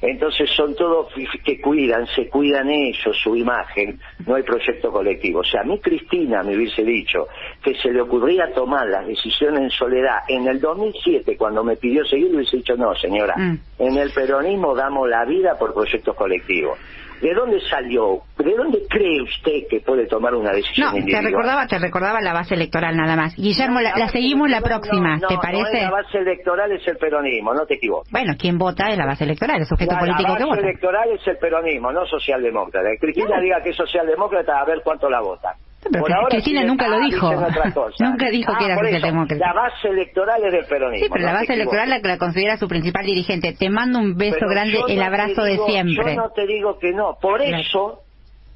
entonces 0.00 0.48
son 0.54 0.76
todos 0.76 1.12
que 1.44 1.60
cuidan, 1.60 2.06
se 2.14 2.28
cuidan 2.28 2.70
ellos, 2.70 3.16
su 3.20 3.34
imagen, 3.34 3.98
no 4.26 4.36
hay 4.36 4.44
proyecto 4.44 4.92
colectivo. 4.92 5.40
O 5.40 5.44
sea, 5.44 5.62
a 5.62 5.64
mí 5.64 5.80
Cristina 5.80 6.42
me 6.44 6.56
hubiese 6.56 6.84
dicho 6.84 7.26
que 7.62 7.74
se 7.74 7.90
le 7.90 8.00
ocurría 8.02 8.52
tomar 8.54 8.86
las 8.86 9.06
decisiones 9.08 9.60
en 9.60 9.70
soledad 9.70 10.18
en 10.28 10.46
el 10.46 10.60
2007, 10.60 11.36
cuando 11.36 11.64
me 11.64 11.74
pidió 11.76 12.04
seguir, 12.04 12.30
le 12.30 12.36
hubiese 12.36 12.58
dicho, 12.58 12.76
no, 12.76 12.94
señora, 12.94 13.34
Mm. 13.36 13.58
en 13.80 13.96
el 13.96 14.10
peronismo 14.12 14.72
damos 14.76 15.08
la 15.08 15.24
vida 15.24 15.58
por 15.58 15.74
proyectos 15.74 16.14
colectivos. 16.14 16.78
¿De 17.20 17.34
dónde 17.34 17.60
salió? 17.68 18.22
¿De 18.38 18.54
dónde 18.54 18.78
cree 18.88 19.20
usted 19.22 19.66
que 19.68 19.80
puede 19.80 20.06
tomar 20.06 20.34
una 20.34 20.52
decisión 20.52 20.88
No, 20.94 21.04
te 21.04 21.20
recordaba, 21.22 21.66
te 21.66 21.78
recordaba 21.78 22.20
la 22.20 22.32
base 22.32 22.54
electoral 22.54 22.96
nada 22.96 23.16
más. 23.16 23.34
Guillermo, 23.36 23.80
la, 23.80 23.90
la 23.90 24.04
base 24.06 24.12
seguimos 24.12 24.48
la 24.50 24.60
próxima, 24.60 25.16
no, 25.16 25.26
¿te 25.28 25.36
parece? 25.36 25.82
No, 25.84 25.90
la 25.90 25.90
base 25.90 26.18
electoral 26.18 26.72
es 26.72 26.86
el 26.86 26.96
peronismo, 26.96 27.54
no 27.54 27.66
te 27.66 27.74
equivoques. 27.74 28.10
Bueno, 28.12 28.34
quien 28.38 28.58
vota 28.58 28.88
es 28.90 28.96
la 28.98 29.06
base 29.06 29.24
electoral, 29.24 29.60
el 29.60 29.66
sujeto 29.66 29.92
La, 29.94 29.98
político 30.00 30.22
la 30.32 30.36
que 30.38 30.44
base 30.44 30.54
vota. 30.56 30.60
electoral 30.68 31.08
es 31.12 31.26
el 31.26 31.36
peronismo, 31.38 31.92
no 31.92 32.06
socialdemócrata. 32.06 32.88
Cristina 33.00 33.40
diga 33.40 33.62
que 33.62 33.70
es 33.70 33.76
socialdemócrata 33.76 34.60
a 34.60 34.64
ver 34.64 34.80
cuánto 34.84 35.10
la 35.10 35.20
vota. 35.20 35.54
Pero 35.82 36.00
Por 36.00 36.08
que 36.08 36.14
ahora 36.14 36.28
Cristina 36.30 36.64
nunca 36.64 36.88
lo 36.88 36.98
dijo. 37.00 37.30
Nunca 38.00 38.30
dijo 38.30 38.52
que 38.58 38.64
Ah, 38.64 38.66
era 38.66 38.76
socialdemócrata. 38.78 39.46
La 39.46 39.52
base 39.52 39.88
electoral 39.88 40.44
es 40.44 40.52
del 40.52 40.64
peronismo. 40.66 41.04
Sí, 41.06 41.10
pero 41.12 41.24
la 41.24 41.32
no 41.32 41.38
base 41.38 41.52
electoral 41.54 41.88
la, 41.88 41.98
la 42.00 42.18
considera 42.18 42.56
su 42.56 42.68
principal 42.68 43.06
dirigente. 43.06 43.52
Te 43.58 43.70
mando 43.70 43.98
un 44.00 44.16
beso 44.16 44.36
Pero 44.40 44.50
grande, 44.50 44.80
el 44.88 44.98
no 44.98 45.04
abrazo 45.04 45.42
de 45.44 45.56
siempre. 45.66 46.14
Yo 46.14 46.20
no 46.20 46.30
te 46.30 46.46
digo 46.46 46.78
que 46.78 46.92
no. 46.92 47.16
Por 47.20 47.40
eso 47.42 48.02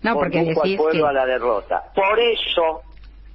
no, 0.03 0.15
porque 0.15 0.41
al 0.41 0.77
pueblo 0.77 1.05
que... 1.05 1.09
a 1.09 1.13
la 1.13 1.27
derrota. 1.27 1.83
Por 1.95 2.19
eso 2.19 2.83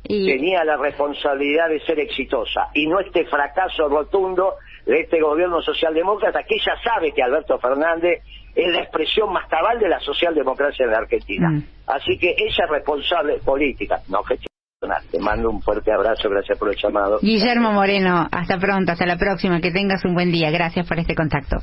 y- 0.04 0.26
tenía 0.26 0.64
la 0.66 0.76
responsabilidad 0.78 1.70
de 1.70 1.80
ser 1.80 2.00
exitosa 2.00 2.68
y 2.74 2.88
no 2.88 3.00
este 3.00 3.26
fracaso 3.26 3.88
rotundo 3.88 4.56
de 4.86 5.00
este 5.02 5.20
gobierno 5.22 5.62
socialdemócrata 5.62 6.44
que 6.44 6.56
ella 6.56 6.76
sabe 6.84 7.12
que 7.14 7.24
Alberto 7.24 7.58
Fernández 7.60 8.22
es 8.58 8.74
la 8.74 8.82
expresión 8.82 9.32
más 9.32 9.48
cabal 9.48 9.78
de 9.80 9.88
la 9.88 10.00
socialdemocracia 10.00 10.86
en 10.86 10.92
la 10.92 10.98
Argentina. 10.98 11.50
Mm. 11.50 11.64
Así 11.86 12.18
que 12.18 12.32
ella 12.32 12.66
es 12.66 12.70
responsable 12.70 13.38
política, 13.46 14.02
no 14.10 14.24
gestional. 14.24 15.04
Te 15.12 15.20
mando 15.20 15.52
un 15.52 15.62
fuerte 15.62 15.92
abrazo, 15.92 16.28
gracias 16.30 16.58
por 16.58 16.70
el 16.70 16.76
llamado. 16.76 17.20
Guillermo 17.22 17.72
Moreno, 17.72 18.28
hasta 18.32 18.58
pronto, 18.58 18.92
hasta 18.92 19.06
la 19.06 19.18
próxima, 19.18 19.62
que 19.62 19.72
tengas 19.72 20.04
un 20.06 20.16
buen 20.16 20.32
día. 20.32 20.50
Gracias 20.50 20.88
por 20.88 21.00
este 21.00 21.16
contacto. 21.16 21.58